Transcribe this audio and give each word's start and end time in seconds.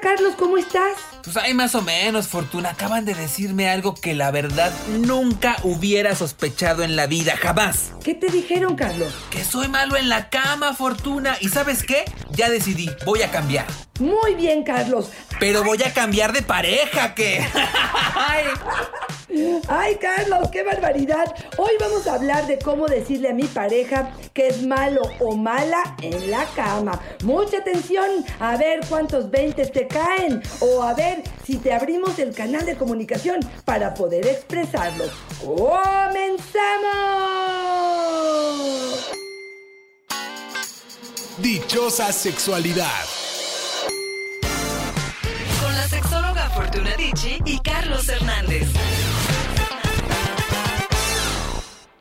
Carlos, 0.00 0.34
¿cómo 0.38 0.58
estás? 0.58 0.96
Pues 1.24 1.36
hay 1.36 1.54
más 1.54 1.74
o 1.74 1.82
menos, 1.82 2.28
Fortuna. 2.28 2.70
Acaban 2.70 3.04
de 3.04 3.14
decirme 3.14 3.68
algo 3.68 3.94
que 3.94 4.14
la 4.14 4.30
verdad 4.30 4.72
nunca 4.88 5.56
hubiera 5.62 6.14
sospechado 6.14 6.82
en 6.82 6.96
la 6.96 7.06
vida, 7.06 7.36
jamás. 7.36 7.92
¿Qué 8.04 8.14
te 8.14 8.28
dijeron, 8.28 8.76
Carlos? 8.76 9.12
Que 9.30 9.44
soy 9.44 9.68
malo 9.68 9.96
en 9.96 10.08
la 10.08 10.30
cama, 10.30 10.74
Fortuna. 10.74 11.36
¿Y 11.40 11.48
sabes 11.48 11.82
qué? 11.82 12.04
Ya 12.30 12.48
decidí, 12.48 12.90
voy 13.04 13.22
a 13.22 13.30
cambiar. 13.30 13.66
Muy 13.98 14.34
bien, 14.36 14.62
Carlos. 14.62 15.10
Pero 15.40 15.64
voy 15.64 15.82
a 15.82 15.92
cambiar 15.92 16.32
de 16.32 16.42
pareja, 16.42 17.14
¿qué? 17.14 17.44
Ay, 19.68 19.96
Carlos, 19.96 20.48
qué 20.50 20.62
barbaridad. 20.62 21.34
Hoy 21.58 21.72
vamos 21.78 22.06
a 22.06 22.14
hablar 22.14 22.46
de 22.46 22.58
cómo 22.58 22.86
decirle 22.86 23.28
a 23.28 23.34
mi 23.34 23.44
pareja 23.44 24.12
que 24.32 24.48
es 24.48 24.62
malo 24.62 25.02
o 25.20 25.36
mala 25.36 25.96
en 26.00 26.30
la 26.30 26.46
cama. 26.56 26.98
Mucha 27.24 27.58
atención, 27.58 28.24
a 28.40 28.56
ver 28.56 28.80
cuántos 28.88 29.30
20 29.30 29.66
te 29.66 29.86
caen 29.86 30.42
o 30.60 30.82
a 30.82 30.94
ver 30.94 31.22
si 31.44 31.58
te 31.58 31.74
abrimos 31.74 32.18
el 32.18 32.34
canal 32.34 32.64
de 32.64 32.76
comunicación 32.76 33.40
para 33.66 33.92
poder 33.92 34.26
expresarlo. 34.26 35.04
¡Comenzamos! 35.44 35.68
Dichosa 41.36 42.12
sexualidad. 42.12 43.04
Con 45.62 45.74
la 45.74 45.86
sexóloga 45.86 46.48
Fortuna 46.50 46.96
Dicci 46.96 47.38
y 47.44 47.58
Carlos 47.60 48.08
Hernández. 48.08 48.68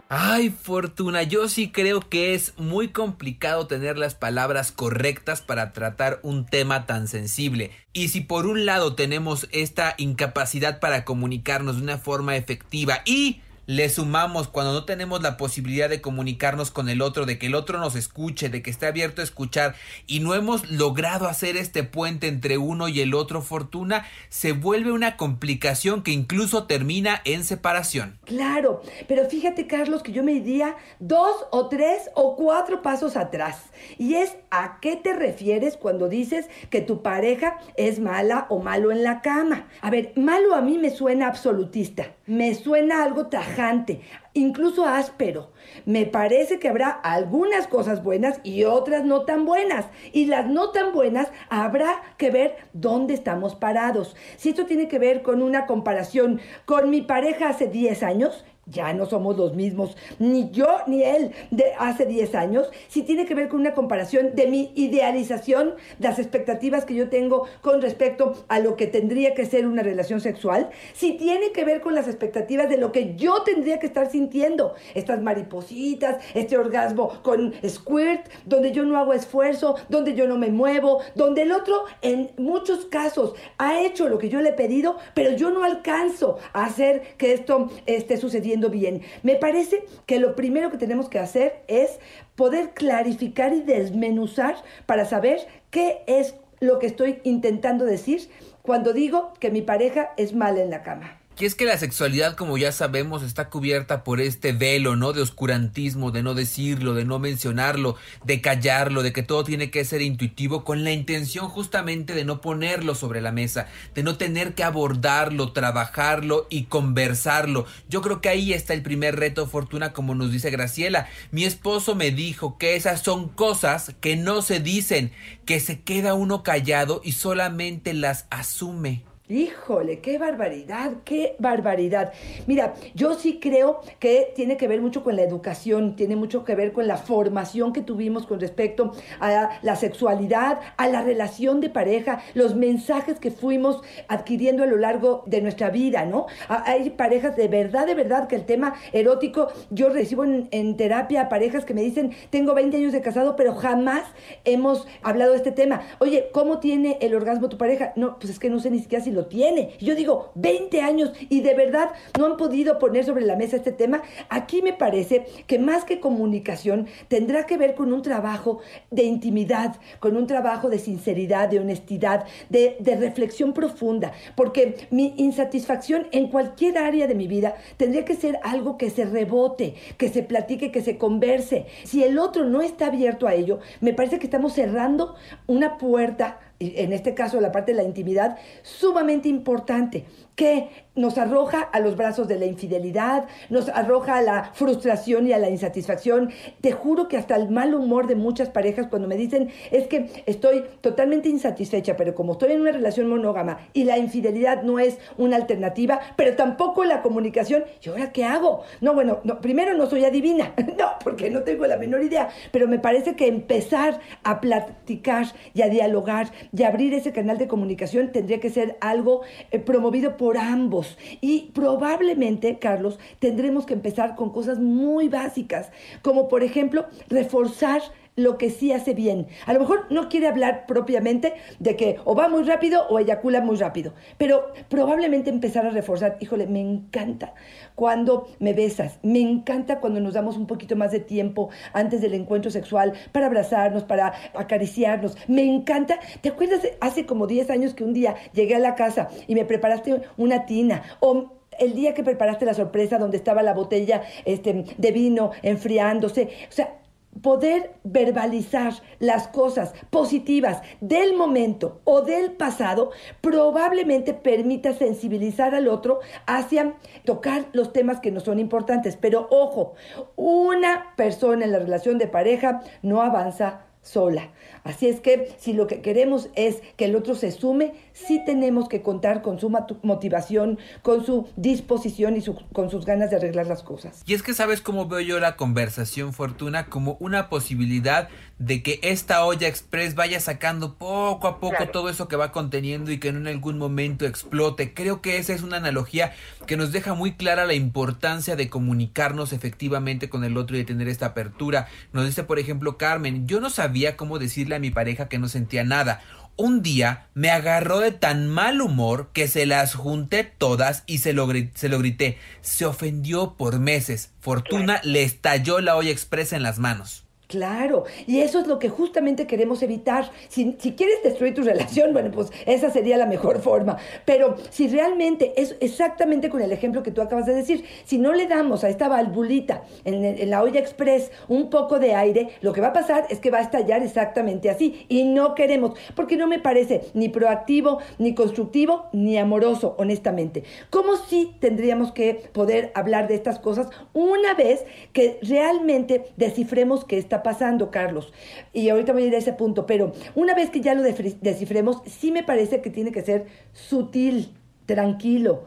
Ay, 0.09 0.51
Fortuna, 0.51 1.23
yo 1.23 1.49
sí 1.49 1.69
creo 1.69 1.99
que 1.99 2.33
es 2.33 2.53
muy 2.57 2.89
complicado 2.89 3.67
tener 3.67 3.97
las 3.97 4.15
palabras 4.15 4.71
correctas 4.71 5.41
para 5.41 5.73
tratar 5.73 6.21
un 6.23 6.45
tema 6.45 6.85
tan 6.85 7.09
sensible. 7.09 7.71
Y 7.91 8.07
si 8.07 8.21
por 8.21 8.45
un 8.45 8.65
lado 8.65 8.95
tenemos 8.95 9.49
esta 9.51 9.95
incapacidad 9.97 10.79
para 10.79 11.03
comunicarnos 11.03 11.75
de 11.75 11.81
una 11.81 11.97
forma 11.97 12.37
efectiva 12.37 13.01
y 13.03 13.41
le 13.67 13.89
sumamos 13.89 14.47
cuando 14.47 14.73
no 14.73 14.85
tenemos 14.85 15.21
la 15.21 15.37
posibilidad 15.37 15.89
de 15.89 16.01
comunicarnos 16.01 16.71
con 16.71 16.89
el 16.89 17.01
otro, 17.01 17.25
de 17.25 17.37
que 17.37 17.47
el 17.47 17.55
otro 17.55 17.79
nos 17.79 17.95
escuche, 17.95 18.49
de 18.49 18.63
que 18.63 18.71
esté 18.71 18.87
abierto 18.87 19.21
a 19.21 19.25
escuchar 19.25 19.75
y 20.07 20.21
no 20.21 20.33
hemos 20.33 20.71
logrado 20.71 21.27
hacer 21.27 21.57
este 21.57 21.83
puente 21.83 22.27
entre 22.27 22.57
uno 22.57 22.87
y 22.87 23.01
el 23.01 23.13
otro 23.13 23.41
fortuna, 23.41 24.05
se 24.29 24.53
vuelve 24.53 24.91
una 24.91 25.17
complicación 25.17 26.01
que 26.01 26.11
incluso 26.11 26.63
termina 26.63 27.21
en 27.25 27.43
separación. 27.43 28.17
Claro, 28.25 28.81
pero 29.07 29.29
fíjate 29.29 29.67
Carlos 29.67 30.01
que 30.01 30.13
yo 30.13 30.23
me 30.23 30.33
diría 30.33 30.75
dos 30.99 31.35
o 31.51 31.67
tres 31.67 32.09
o 32.15 32.35
cuatro 32.35 32.81
pasos 32.81 33.17
atrás. 33.17 33.63
Y 33.97 34.15
es 34.15 34.35
a 34.49 34.79
qué 34.81 34.95
te 34.95 35.13
refieres 35.13 35.75
cuando 35.75 36.07
dices 36.07 36.47
que 36.69 36.81
tu 36.81 37.01
pareja 37.01 37.59
es 37.75 37.99
mala 37.99 38.47
o 38.49 38.59
malo 38.59 38.91
en 38.91 39.03
la 39.03 39.21
cama. 39.21 39.67
A 39.81 39.89
ver, 39.89 40.13
malo 40.15 40.55
a 40.55 40.61
mí 40.61 40.77
me 40.77 40.89
suena 40.89 41.27
absolutista, 41.27 42.13
me 42.27 42.53
suena 42.53 43.03
algo 43.03 43.27
tajante 43.27 44.01
incluso 44.37 44.85
áspero. 44.85 45.51
Me 45.85 46.05
parece 46.05 46.59
que 46.59 46.69
habrá 46.69 46.89
algunas 46.89 47.67
cosas 47.67 48.03
buenas 48.03 48.39
y 48.43 48.63
otras 48.63 49.03
no 49.03 49.23
tan 49.23 49.45
buenas. 49.45 49.87
Y 50.13 50.25
las 50.25 50.47
no 50.47 50.69
tan 50.69 50.93
buenas 50.93 51.29
habrá 51.49 52.01
que 52.17 52.29
ver 52.29 52.55
dónde 52.73 53.13
estamos 53.13 53.55
parados. 53.55 54.15
Si 54.37 54.49
esto 54.49 54.65
tiene 54.65 54.87
que 54.87 54.99
ver 54.99 55.23
con 55.23 55.41
una 55.41 55.65
comparación 55.65 56.39
con 56.65 56.89
mi 56.89 57.01
pareja 57.01 57.49
hace 57.49 57.67
10 57.67 58.03
años, 58.03 58.45
ya 58.69 58.93
no 58.93 59.05
somos 59.05 59.37
los 59.37 59.55
mismos, 59.55 59.95
ni 60.19 60.49
yo 60.51 60.67
ni 60.87 61.03
él 61.03 61.31
de 61.51 61.73
hace 61.79 62.05
10 62.05 62.35
años, 62.35 62.69
si 62.87 63.03
tiene 63.03 63.25
que 63.25 63.35
ver 63.35 63.47
con 63.47 63.61
una 63.61 63.73
comparación 63.73 64.35
de 64.35 64.47
mi 64.47 64.71
idealización, 64.75 65.75
las 65.99 66.19
expectativas 66.19 66.85
que 66.85 66.95
yo 66.95 67.09
tengo 67.09 67.47
con 67.61 67.81
respecto 67.81 68.33
a 68.47 68.59
lo 68.59 68.75
que 68.75 68.87
tendría 68.87 69.33
que 69.33 69.45
ser 69.45 69.67
una 69.67 69.83
relación 69.83 70.21
sexual, 70.21 70.69
si 70.93 71.13
tiene 71.13 71.51
que 71.51 71.63
ver 71.63 71.81
con 71.81 71.95
las 71.95 72.07
expectativas 72.07 72.69
de 72.69 72.77
lo 72.77 72.91
que 72.91 73.15
yo 73.15 73.43
tendría 73.43 73.79
que 73.79 73.87
estar 73.87 74.11
sintiendo, 74.11 74.75
estas 74.95 75.21
maripositas, 75.21 76.23
este 76.33 76.57
orgasmo 76.57 77.21
con 77.23 77.53
squirt, 77.67 78.27
donde 78.45 78.71
yo 78.71 78.83
no 78.83 78.97
hago 78.97 79.13
esfuerzo, 79.13 79.75
donde 79.89 80.13
yo 80.13 80.27
no 80.27 80.37
me 80.37 80.49
muevo, 80.49 81.01
donde 81.15 81.43
el 81.43 81.51
otro 81.51 81.83
en 82.01 82.31
muchos 82.37 82.85
casos 82.85 83.33
ha 83.57 83.81
hecho 83.81 84.09
lo 84.09 84.17
que 84.17 84.29
yo 84.29 84.41
le 84.41 84.49
he 84.49 84.53
pedido, 84.53 84.97
pero 85.13 85.31
yo 85.31 85.51
no 85.51 85.63
alcanzo 85.63 86.37
a 86.53 86.65
hacer 86.65 87.15
que 87.17 87.33
esto 87.33 87.69
esté 87.85 88.17
sucediendo 88.17 88.56
bien. 88.69 89.01
Me 89.23 89.35
parece 89.35 89.83
que 90.05 90.19
lo 90.19 90.35
primero 90.35 90.71
que 90.71 90.77
tenemos 90.77 91.09
que 91.09 91.19
hacer 91.19 91.61
es 91.67 91.99
poder 92.35 92.71
clarificar 92.71 93.53
y 93.53 93.61
desmenuzar 93.61 94.55
para 94.85 95.05
saber 95.05 95.39
qué 95.69 96.01
es 96.07 96.35
lo 96.59 96.79
que 96.79 96.87
estoy 96.87 97.19
intentando 97.23 97.85
decir 97.85 98.29
cuando 98.61 98.93
digo 98.93 99.33
que 99.39 99.51
mi 99.51 99.61
pareja 99.61 100.11
es 100.17 100.33
mala 100.33 100.61
en 100.61 100.69
la 100.69 100.83
cama. 100.83 101.16
Y 101.39 101.45
es 101.45 101.53
que 101.53 101.65
la 101.65 101.77
sexualidad, 101.77 102.35
como 102.35 102.57
ya 102.57 102.71
sabemos, 102.71 103.21
está 103.21 103.49
cubierta 103.49 104.03
por 104.03 104.19
este 104.21 104.53
velo, 104.53 104.95
¿no? 104.95 105.13
De 105.13 105.21
oscurantismo, 105.21 106.09
de 106.09 106.23
no 106.23 106.33
decirlo, 106.33 106.95
de 106.95 107.05
no 107.05 107.19
mencionarlo, 107.19 107.95
de 108.23 108.41
callarlo, 108.41 109.03
de 109.03 109.13
que 109.13 109.21
todo 109.21 109.43
tiene 109.43 109.69
que 109.69 109.85
ser 109.85 110.01
intuitivo, 110.01 110.63
con 110.63 110.83
la 110.83 110.91
intención 110.91 111.47
justamente 111.47 112.15
de 112.15 112.25
no 112.25 112.41
ponerlo 112.41 112.95
sobre 112.95 113.21
la 113.21 113.31
mesa, 113.31 113.67
de 113.93 114.01
no 114.01 114.17
tener 114.17 114.55
que 114.55 114.63
abordarlo, 114.63 115.51
trabajarlo 115.51 116.47
y 116.49 116.63
conversarlo. 116.63 117.67
Yo 117.87 118.01
creo 118.01 118.19
que 118.19 118.29
ahí 118.29 118.51
está 118.51 118.73
el 118.73 118.81
primer 118.81 119.15
reto, 119.17 119.45
Fortuna, 119.45 119.93
como 119.93 120.15
nos 120.15 120.31
dice 120.31 120.49
Graciela. 120.49 121.07
Mi 121.29 121.43
esposo 121.43 121.93
me 121.93 122.09
dijo 122.09 122.57
que 122.57 122.75
esas 122.75 123.03
son 123.03 123.29
cosas 123.29 123.93
que 124.01 124.15
no 124.15 124.41
se 124.41 124.59
dicen, 124.59 125.11
que 125.45 125.59
se 125.59 125.81
queda 125.81 126.15
uno 126.15 126.41
callado 126.41 126.99
y 127.03 127.11
solamente 127.11 127.93
las 127.93 128.25
asume. 128.31 129.06
Híjole, 129.29 129.99
qué 129.99 130.17
barbaridad, 130.17 130.93
qué 131.03 131.35
barbaridad. 131.37 132.13
Mira, 132.45 132.75
yo 132.95 133.13
sí 133.15 133.39
creo 133.41 133.81
que 133.99 134.31
tiene 134.33 134.55
que 134.55 134.69
ver 134.69 134.79
mucho 134.79 135.03
con 135.03 135.17
la 135.17 135.21
educación, 135.23 135.97
tiene 135.97 136.15
mucho 136.15 136.45
que 136.45 136.55
ver 136.55 136.71
con 136.71 136.87
la 136.87 136.95
formación 136.95 137.73
que 137.73 137.81
tuvimos 137.81 138.25
con 138.25 138.39
respecto 138.39 138.93
a 139.19 139.59
la 139.63 139.75
sexualidad, 139.75 140.61
a 140.77 140.87
la 140.87 141.01
relación 141.01 141.59
de 141.59 141.69
pareja, 141.69 142.21
los 142.35 142.55
mensajes 142.55 143.19
que 143.19 143.29
fuimos 143.29 143.81
adquiriendo 144.07 144.63
a 144.63 144.65
lo 144.65 144.77
largo 144.77 145.23
de 145.25 145.41
nuestra 145.41 145.71
vida, 145.71 146.05
¿no? 146.05 146.27
Hay 146.47 146.91
parejas 146.91 147.35
de 147.35 147.49
verdad, 147.49 147.85
de 147.85 147.95
verdad, 147.95 148.29
que 148.29 148.37
el 148.37 148.45
tema 148.45 148.75
erótico, 148.93 149.49
yo 149.71 149.89
recibo 149.89 150.23
en, 150.23 150.77
terapia 150.77 151.27
parejas 151.27 151.65
que 151.65 151.73
me 151.73 151.81
dicen, 151.81 152.13
tengo 152.29 152.53
20 152.53 152.77
años 152.77 152.93
de 152.93 153.01
casado, 153.01 153.35
pero 153.35 153.55
jamás 153.55 154.03
hemos 154.45 154.87
hablado 155.01 155.31
de 155.31 155.37
este 155.37 155.51
tema. 155.51 155.81
Oye, 155.99 156.29
¿cómo 156.31 156.61
tiene 156.61 156.97
el 157.01 157.13
orgasmo 157.13 157.49
tu 157.49 157.57
pareja? 157.57 157.91
No, 157.97 158.17
pues 158.19 158.29
es 158.31 158.39
que 158.39 158.49
no 158.49 158.61
sé 158.61 158.71
ni 158.71 158.79
siquiera 158.79 159.03
si 159.03 159.16
tiene. 159.25 159.71
yo 159.79 159.95
digo, 159.95 160.31
20 160.35 160.81
años 160.81 161.11
y 161.29 161.41
de 161.41 161.53
verdad 161.53 161.91
no 162.17 162.25
han 162.25 162.37
podido 162.37 162.79
poner 162.79 163.05
sobre 163.05 163.25
la 163.25 163.35
mesa 163.35 163.57
este 163.57 163.71
tema. 163.71 164.01
Aquí 164.29 164.61
me 164.61 164.73
parece 164.73 165.25
que 165.47 165.59
más 165.59 165.83
que 165.83 165.99
comunicación 165.99 166.87
tendrá 167.07 167.45
que 167.45 167.57
ver 167.57 167.75
con 167.75 167.91
un 167.93 168.01
trabajo 168.01 168.59
de 168.91 169.03
intimidad, 169.03 169.75
con 169.99 170.15
un 170.17 170.27
trabajo 170.27 170.69
de 170.69 170.79
sinceridad, 170.79 171.49
de 171.49 171.59
honestidad, 171.59 172.25
de, 172.49 172.77
de 172.79 172.95
reflexión 172.95 173.53
profunda, 173.53 174.11
porque 174.35 174.87
mi 174.91 175.13
insatisfacción 175.17 176.07
en 176.11 176.29
cualquier 176.29 176.77
área 176.77 177.07
de 177.07 177.15
mi 177.15 177.27
vida 177.27 177.55
tendría 177.77 178.05
que 178.05 178.15
ser 178.15 178.39
algo 178.43 178.77
que 178.77 178.89
se 178.89 179.05
rebote, 179.05 179.75
que 179.97 180.09
se 180.09 180.23
platique, 180.23 180.71
que 180.71 180.81
se 180.81 180.97
converse. 180.97 181.65
Si 181.83 182.03
el 182.03 182.19
otro 182.19 182.45
no 182.45 182.61
está 182.61 182.87
abierto 182.87 183.27
a 183.27 183.33
ello, 183.33 183.59
me 183.81 183.93
parece 183.93 184.19
que 184.19 184.27
estamos 184.27 184.53
cerrando 184.53 185.15
una 185.47 185.77
puerta 185.77 186.39
en 186.59 186.93
este 186.93 187.13
caso 187.13 187.39
la 187.39 187.51
parte 187.51 187.71
de 187.71 187.77
la 187.77 187.83
intimidad, 187.83 188.37
sumamente 188.63 189.29
importante, 189.29 190.05
que 190.37 190.69
nos 190.95 191.17
arroja 191.17 191.61
a 191.61 191.79
los 191.79 191.95
brazos 191.95 192.27
de 192.27 192.39
la 192.39 192.45
infidelidad, 192.45 193.25
nos 193.49 193.69
arroja 193.69 194.17
a 194.17 194.21
la 194.21 194.51
frustración 194.53 195.27
y 195.27 195.33
a 195.33 195.39
la 195.39 195.49
insatisfacción. 195.49 196.31
Te 196.61 196.71
juro 196.71 197.07
que 197.07 197.17
hasta 197.17 197.35
el 197.35 197.49
mal 197.49 197.73
humor 197.73 198.07
de 198.07 198.15
muchas 198.15 198.49
parejas 198.49 198.87
cuando 198.87 199.07
me 199.07 199.15
dicen 199.15 199.49
es 199.71 199.87
que 199.87 200.23
estoy 200.25 200.63
totalmente 200.81 201.29
insatisfecha, 201.29 201.97
pero 201.97 202.13
como 202.15 202.33
estoy 202.33 202.51
en 202.51 202.61
una 202.61 202.71
relación 202.71 203.07
monógama 203.07 203.57
y 203.73 203.83
la 203.83 203.97
infidelidad 203.97 204.61
no 204.63 204.79
es 204.79 204.99
una 205.17 205.35
alternativa, 205.37 205.99
pero 206.15 206.35
tampoco 206.35 206.83
la 206.83 207.01
comunicación, 207.01 207.65
¿y 207.81 207.89
ahora 207.89 208.11
qué 208.11 208.23
hago? 208.23 208.63
No, 208.81 208.93
bueno, 208.93 209.19
no, 209.23 209.41
primero 209.41 209.73
no 209.73 209.87
soy 209.87 210.05
adivina, 210.05 210.53
no, 210.77 210.91
porque 211.03 211.29
no 211.29 211.41
tengo 211.41 211.65
la 211.65 211.77
menor 211.77 212.03
idea, 212.03 212.29
pero 212.51 212.67
me 212.67 212.79
parece 212.79 213.15
que 213.15 213.27
empezar 213.27 213.99
a 214.23 214.39
platicar 214.39 215.27
y 215.55 215.63
a 215.63 215.69
dialogar 215.69 216.31
y 216.55 216.63
abrir 216.63 216.93
ese 216.93 217.11
canal 217.11 217.39
de 217.39 217.47
comunicación 217.47 218.11
tendría 218.11 218.39
que 218.39 218.51
ser 218.51 218.77
algo 218.81 219.21
eh, 219.51 219.59
promovido 219.59 220.17
por 220.17 220.26
ambos. 220.35 220.97
Y 221.21 221.51
probablemente, 221.53 222.59
Carlos, 222.59 222.99
tendremos 223.19 223.65
que 223.65 223.75
empezar 223.75 224.15
con 224.17 224.31
cosas 224.31 224.59
muy 224.59 225.07
básicas, 225.07 225.71
como 226.01 226.27
por 226.27 226.43
ejemplo 226.43 226.87
reforzar 227.07 227.81
lo 228.17 228.37
que 228.37 228.49
sí 228.49 228.73
hace 228.73 228.93
bien. 228.93 229.27
A 229.45 229.53
lo 229.53 229.61
mejor 229.61 229.85
no 229.89 230.09
quiere 230.09 230.27
hablar 230.27 230.65
propiamente 230.65 231.35
de 231.59 231.77
que 231.77 231.97
o 232.03 232.15
va 232.15 232.27
muy 232.27 232.43
rápido 232.43 232.85
o 232.89 232.99
eyacula 232.99 233.39
muy 233.39 233.55
rápido, 233.55 233.93
pero 234.17 234.51
probablemente 234.67 235.29
empezar 235.29 235.65
a 235.65 235.69
reforzar, 235.69 236.17
híjole, 236.19 236.47
me 236.47 236.59
encanta 236.59 237.33
cuando 237.75 238.27
me 238.39 238.53
besas, 238.53 238.99
me 239.03 239.21
encanta 239.21 239.79
cuando 239.79 240.01
nos 240.01 240.15
damos 240.15 240.35
un 240.35 240.47
poquito 240.47 240.75
más 240.75 240.91
de 240.91 240.99
tiempo 240.99 241.49
antes 241.73 242.01
del 242.01 242.15
encuentro 242.15 242.49
sexual 242.51 242.93
para 243.11 243.27
abrazarnos, 243.27 243.83
para 243.83 244.13
acariciarnos, 244.33 245.15
me 245.27 245.43
encanta. 245.43 245.99
¿Te 246.21 246.29
acuerdas 246.29 246.61
hace 246.81 247.05
como 247.05 247.27
10 247.27 247.51
años 247.51 247.75
que 247.75 247.83
un 247.83 247.93
día 247.93 248.15
llegué 248.33 248.55
a 248.55 248.59
la 248.59 248.73
casa 248.73 249.09
y 249.27 249.35
me 249.35 249.45
preparaste 249.45 250.01
una 250.17 250.47
tina 250.47 250.81
o 250.99 251.33
el 251.59 251.73
día 251.73 251.93
que 251.93 252.03
preparaste 252.03 252.45
la 252.45 252.53
sorpresa 252.55 252.97
donde 252.97 253.17
estaba 253.17 253.43
la 253.43 253.53
botella 253.53 254.01
este, 254.25 254.65
de 254.75 254.91
vino 254.91 255.31
enfriándose. 255.43 256.29
O 256.49 256.51
sea, 256.51 256.77
poder 257.21 257.73
verbalizar 257.83 258.73
las 258.99 259.27
cosas 259.27 259.73
positivas 259.89 260.61
del 260.81 261.15
momento 261.15 261.81
o 261.83 262.01
del 262.01 262.31
pasado 262.31 262.91
probablemente 263.21 264.13
permita 264.13 264.73
sensibilizar 264.73 265.55
al 265.55 265.67
otro 265.67 265.99
hacia 266.25 266.75
tocar 267.05 267.47
los 267.53 267.73
temas 267.73 267.99
que 267.99 268.11
no 268.11 268.19
son 268.19 268.39
importantes. 268.39 268.97
Pero 268.97 269.27
ojo, 269.31 269.73
una 270.15 270.93
persona 270.95 271.45
en 271.45 271.51
la 271.51 271.59
relación 271.59 271.97
de 271.97 272.07
pareja 272.07 272.61
no 272.81 273.01
avanza 273.01 273.66
sola. 273.87 274.29
Así 274.63 274.87
es 274.87 274.99
que 274.99 275.33
si 275.39 275.53
lo 275.53 275.65
que 275.67 275.81
queremos 275.81 276.29
es 276.35 276.61
que 276.75 276.85
el 276.85 276.95
otro 276.95 277.15
se 277.15 277.31
sume, 277.31 277.73
sí 277.93 278.21
tenemos 278.25 278.67
que 278.67 278.81
contar 278.81 279.21
con 279.21 279.39
su 279.39 279.49
motivación, 279.81 280.59
con 280.81 281.05
su 281.05 281.27
disposición 281.37 282.17
y 282.17 282.23
con 282.51 282.69
sus 282.69 282.85
ganas 282.85 283.09
de 283.09 283.15
arreglar 283.15 283.47
las 283.47 283.63
cosas. 283.63 284.03
Y 284.05 284.13
es 284.13 284.23
que 284.23 284.33
sabes 284.33 284.61
cómo 284.61 284.87
veo 284.87 284.99
yo 284.99 285.19
la 285.19 285.35
conversación, 285.35 286.13
Fortuna, 286.13 286.65
como 286.65 286.97
una 286.99 287.29
posibilidad 287.29 288.09
de 288.39 288.61
que 288.61 288.79
esta 288.83 289.25
olla 289.25 289.47
express 289.47 289.95
vaya 289.95 290.19
sacando 290.19 290.75
poco 290.75 291.27
a 291.27 291.39
poco 291.39 291.67
todo 291.69 291.89
eso 291.89 292.07
que 292.07 292.15
va 292.15 292.31
conteniendo 292.31 292.91
y 292.91 292.99
que 292.99 293.07
en 293.07 293.27
algún 293.27 293.57
momento 293.57 294.05
explote. 294.05 294.73
Creo 294.73 295.01
que 295.01 295.17
esa 295.17 295.33
es 295.33 295.41
una 295.41 295.57
analogía 295.57 296.13
que 296.45 296.57
nos 296.57 296.71
deja 296.71 296.93
muy 296.93 297.13
clara 297.13 297.45
la 297.45 297.55
importancia 297.55 298.35
de 298.35 298.49
comunicarnos 298.49 299.33
efectivamente 299.33 300.09
con 300.09 300.23
el 300.23 300.37
otro 300.37 300.55
y 300.55 300.59
de 300.59 300.65
tener 300.65 300.87
esta 300.87 301.07
apertura. 301.07 301.67
Nos 301.93 302.05
dice, 302.05 302.23
por 302.23 302.37
ejemplo, 302.37 302.77
Carmen, 302.77 303.27
yo 303.27 303.39
no 303.39 303.49
sabía 303.49 303.97
cómo 303.97 304.19
decirle 304.19 304.55
a 304.55 304.59
mi 304.59 304.69
pareja 304.69 305.09
que 305.09 305.19
no 305.19 305.29
sentía 305.29 305.63
nada. 305.63 306.01
Un 306.35 306.61
día 306.61 307.07
me 307.15 307.31
agarró 307.31 307.79
de 307.79 307.91
tan 307.91 308.27
mal 308.29 308.61
humor 308.61 309.09
que 309.11 309.27
se 309.27 309.47
las 309.47 309.73
junté 309.73 310.23
todas 310.23 310.83
y 310.85 310.99
se 310.99 311.13
lo, 311.13 311.27
se 311.55 311.69
lo 311.69 311.79
grité. 311.79 312.19
Se 312.41 312.67
ofendió 312.67 313.33
por 313.33 313.57
meses. 313.57 314.11
Fortuna 314.19 314.79
le 314.83 315.01
estalló 315.01 315.59
la 315.61 315.75
olla 315.75 315.89
expresa 315.89 316.35
en 316.35 316.43
las 316.43 316.59
manos. 316.59 317.06
Claro, 317.27 317.83
y 318.05 318.21
eso 318.21 318.39
es 318.39 318.47
lo 318.47 318.57
que 318.57 318.69
justamente 318.69 319.27
queremos 319.27 319.61
evitar. 319.61 320.09
Si, 320.29 320.53
quieres 320.53 321.03
destruir 321.03 321.33
tu 321.33 321.43
relación, 321.43 321.91
bueno, 321.91 322.09
pues 322.09 322.31
esa 322.45 322.69
sería 322.69 322.95
la 322.95 323.05
mejor 323.05 323.41
forma. 323.41 323.77
Pero 324.05 324.35
si 324.49 324.69
realmente 324.69 325.33
es 325.35 325.57
exactamente 325.59 326.29
con 326.29 326.41
el 326.41 326.53
ejemplo 326.53 326.83
que 326.83 326.91
tú 326.91 327.01
acabas 327.01 327.25
de 327.25 327.33
decir, 327.33 327.65
si 327.83 327.97
no 327.97 328.13
le 328.13 328.27
damos 328.27 328.63
a 328.63 328.69
esta 328.69 328.87
valvulita 328.87 329.63
en, 329.83 330.05
en 330.05 330.29
la 330.29 330.41
olla 330.41 330.61
express 330.61 331.11
un 331.27 331.49
poco 331.49 331.79
de 331.79 331.95
aire, 331.95 332.29
lo 332.39 332.53
que 332.53 332.61
va 332.61 332.67
a 332.67 332.73
pasar 332.73 333.07
es 333.09 333.19
que 333.19 333.29
va 333.29 333.39
a 333.39 333.41
estallar 333.41 333.83
exactamente 333.83 334.49
así. 334.49 334.85
Y 334.87 335.03
no 335.03 335.35
queremos, 335.35 335.77
porque 335.95 336.15
no 336.15 336.27
me 336.27 336.39
parece 336.39 336.85
ni 336.93 337.09
proactivo, 337.09 337.79
ni 337.97 338.15
constructivo, 338.15 338.85
ni 338.93 339.17
amoroso, 339.17 339.75
honestamente. 339.79 340.43
¿Cómo 340.69 340.95
sí 340.95 341.35
tendríamos 341.41 341.91
que 341.91 342.29
poder 342.31 342.71
hablar 342.73 343.09
de 343.09 343.15
estas 343.15 343.37
cosas 343.39 343.67
una 343.91 344.33
vez 344.33 344.63
que 344.93 345.19
realmente 345.21 346.05
descifremos 346.15 346.85
que 346.85 346.97
esta 346.97 347.16
pasando, 347.23 347.71
Carlos. 347.71 348.13
Y 348.53 348.69
ahorita 348.69 348.93
voy 348.93 349.03
a 349.03 349.07
ir 349.07 349.15
a 349.15 349.19
ese 349.19 349.33
punto, 349.33 349.65
pero 349.65 349.93
una 350.15 350.33
vez 350.33 350.49
que 350.49 350.61
ya 350.61 350.73
lo 350.73 350.83
descifremos, 350.83 351.81
sí 351.85 352.11
me 352.11 352.23
parece 352.23 352.61
que 352.61 352.69
tiene 352.69 352.91
que 352.91 353.01
ser 353.01 353.27
sutil, 353.53 354.33
tranquilo, 354.65 355.45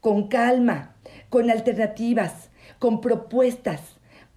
con 0.00 0.28
calma, 0.28 0.96
con 1.28 1.50
alternativas, 1.50 2.50
con 2.78 3.00
propuestas, 3.00 3.80